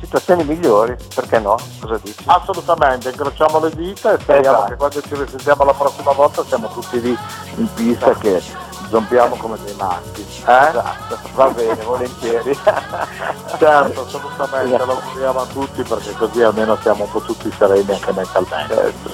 situazioni 0.00 0.44
migliori, 0.44 0.96
perché 1.14 1.38
no? 1.38 1.56
Cosa 1.80 1.98
dici? 2.02 2.22
Assolutamente, 2.26 3.10
incrociamo 3.10 3.58
le 3.60 3.70
dita 3.74 4.12
e 4.14 4.18
speriamo 4.20 4.56
Esatto. 4.56 4.70
che 4.70 4.76
quando 4.76 5.00
ci 5.02 5.14
risentiamo 5.14 5.64
la 5.64 5.74
prossima 5.74 6.12
volta 6.12 6.44
siamo 6.44 6.68
tutti 6.68 7.00
lì 7.00 7.18
in 7.56 7.68
pista 7.74 8.14
che 8.14 8.40
zompiamo 8.88 9.36
come 9.36 9.56
dei 9.64 9.74
matti. 9.74 10.20
Eh? 10.20 10.68
Esatto, 10.68 11.18
va 11.34 11.48
bene, 11.48 11.82
volentieri. 11.82 12.56
Certo, 13.58 14.02
assolutamente, 14.02 14.84
lo 14.84 14.92
auguriamo 14.92 15.40
a 15.40 15.46
tutti 15.46 15.82
perché 15.82 16.12
così 16.12 16.42
almeno 16.42 16.76
siamo 16.80 17.04
un 17.04 17.10
po' 17.10 17.20
tutti 17.20 17.50
sereni 17.56 17.90
anche 17.90 18.12
mentalmente. 18.12 18.74
Certo. 18.74 19.10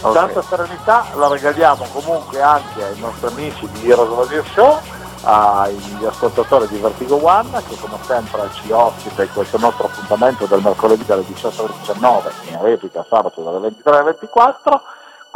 Ok. 0.00 0.12
Tanta 0.12 0.42
serenità 0.42 1.06
la 1.14 1.28
regaliamo 1.28 1.86
comunque 1.92 2.42
anche 2.42 2.84
ai 2.84 2.98
nostri 2.98 3.26
amici 3.28 3.68
di 3.72 3.90
Heroes 3.90 4.28
Radio 4.28 4.44
Show, 4.52 4.80
agli 5.22 6.04
ascoltatori 6.04 6.68
di 6.68 6.78
Vertigo 6.78 7.24
One 7.24 7.62
che 7.68 7.76
come 7.80 7.98
sempre 8.02 8.48
ci 8.52 8.70
ospita 8.70 9.22
in 9.22 9.32
questo 9.32 9.58
nostro 9.58 9.86
appuntamento 9.86 10.46
del 10.46 10.60
mercoledì 10.62 11.04
dalle 11.04 11.24
18 11.24 11.64
alle 11.64 11.72
19 11.80 12.32
in 12.50 12.62
replica 12.62 13.04
sabato 13.08 13.42
dalle 13.42 13.58
23 13.58 13.90
alle 13.90 14.04
24 14.20 14.82